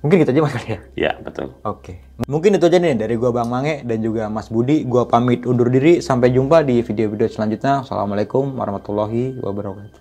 Mungkin 0.00 0.24
gitu 0.24 0.32
aja 0.32 0.40
Mas 0.40 0.56
kali 0.56 0.68
ya. 0.72 0.80
Ya, 0.96 1.12
betul. 1.20 1.52
Oke. 1.60 2.00
Mungkin 2.24 2.56
itu 2.56 2.64
aja 2.64 2.80
nih 2.80 2.96
dari 2.96 3.20
gua 3.20 3.36
Bang 3.36 3.52
Mange 3.52 3.84
dan 3.84 4.00
juga 4.00 4.32
Mas 4.32 4.48
Budi. 4.48 4.88
Gua 4.88 5.04
pamit 5.04 5.44
undur 5.44 5.68
diri. 5.68 6.00
Sampai 6.00 6.32
jumpa 6.32 6.64
di 6.64 6.80
video-video 6.80 7.28
selanjutnya. 7.28 7.84
Assalamualaikum 7.84 8.56
warahmatullahi 8.56 9.36
wabarakatuh. 9.44 9.99